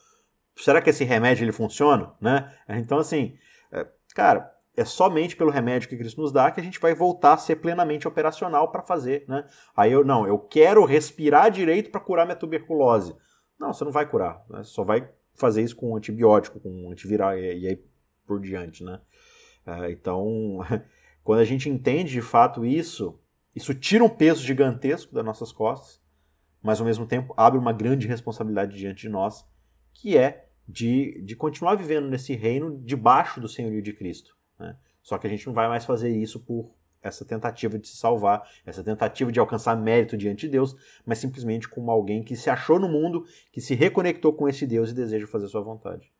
Será 0.57 0.83
que 0.83 0.91
esse 0.91 1.05
remédio 1.05 1.45
ele 1.45 1.53
funciona? 1.53 2.13
Né? 2.21 2.53
Então, 2.69 2.99
assim, 2.99 3.37
é, 3.71 3.87
cara, 4.15 4.53
é 4.77 4.85
somente 4.85 5.37
pelo 5.37 5.51
remédio 5.51 5.89
que 5.89 5.97
Cristo 5.97 6.21
nos 6.21 6.33
dá 6.33 6.51
que 6.51 6.61
a 6.61 6.63
gente 6.63 6.81
vai 6.81 6.95
voltar 6.95 7.35
a 7.35 7.39
ser 7.39 7.57
plenamente 7.57 8.09
operacional 8.09 8.71
para 8.71 8.83
fazer. 8.83 9.25
Né? 9.29 9.45
Aí 9.77 9.93
eu, 9.93 10.05
não, 10.05 10.27
eu 10.27 10.39
quero 10.39 10.85
respirar 10.85 11.51
direito 11.51 11.91
para 11.91 12.01
curar 12.01 12.27
minha 12.27 12.37
tuberculose. 12.37 13.15
Não, 13.59 13.73
você 13.73 13.85
não 13.85 13.93
vai 13.93 14.09
curar, 14.09 14.45
né? 14.49 14.63
só 14.63 14.85
vai 14.85 15.09
fazer 15.35 15.63
isso 15.63 15.77
com 15.77 15.97
antibiótico, 15.97 16.61
com 16.61 16.91
antiviral 16.91 17.37
e, 17.37 17.61
e 17.61 17.67
aí 17.69 17.85
por 18.27 18.41
diante. 18.41 18.83
Né? 18.83 19.01
É, 19.67 19.91
então. 19.91 20.59
Quando 21.29 21.41
a 21.41 21.45
gente 21.45 21.69
entende 21.69 22.11
de 22.11 22.23
fato 22.23 22.65
isso, 22.65 23.21
isso 23.55 23.75
tira 23.75 24.03
um 24.03 24.09
peso 24.09 24.43
gigantesco 24.43 25.15
das 25.15 25.23
nossas 25.23 25.53
costas, 25.53 26.01
mas 26.63 26.81
ao 26.81 26.87
mesmo 26.87 27.05
tempo 27.05 27.35
abre 27.37 27.59
uma 27.59 27.71
grande 27.71 28.09
responsabilidade 28.09 28.75
diante 28.75 29.03
de 29.03 29.11
nós, 29.11 29.45
que 29.93 30.17
é 30.17 30.49
de, 30.67 31.21
de 31.21 31.37
continuar 31.37 31.75
vivendo 31.75 32.09
nesse 32.09 32.35
reino 32.35 32.81
debaixo 32.83 33.43
do 33.43 33.47
senhorio 33.47 33.83
de 33.83 33.93
Cristo. 33.93 34.39
Né? 34.59 34.75
Só 35.03 35.19
que 35.19 35.27
a 35.27 35.31
gente 35.31 35.47
não 35.47 35.53
vai 35.53 35.69
mais 35.69 35.85
fazer 35.85 36.09
isso 36.09 36.41
por 36.41 36.75
essa 37.03 37.27
tentativa 37.27 37.79
de 37.79 37.89
se 37.89 37.99
salvar, 37.99 38.49
essa 38.65 38.83
tentativa 38.83 39.31
de 39.31 39.39
alcançar 39.39 39.77
mérito 39.77 40.17
diante 40.17 40.47
de 40.47 40.53
Deus, 40.53 40.75
mas 41.05 41.19
simplesmente 41.19 41.69
como 41.69 41.91
alguém 41.91 42.23
que 42.23 42.37
se 42.37 42.49
achou 42.49 42.79
no 42.79 42.89
mundo, 42.89 43.27
que 43.53 43.61
se 43.61 43.75
reconectou 43.75 44.33
com 44.33 44.49
esse 44.49 44.67
Deus 44.67 44.93
e 44.93 44.95
deseja 44.95 45.27
fazer 45.27 45.49
sua 45.49 45.61
vontade. 45.61 46.11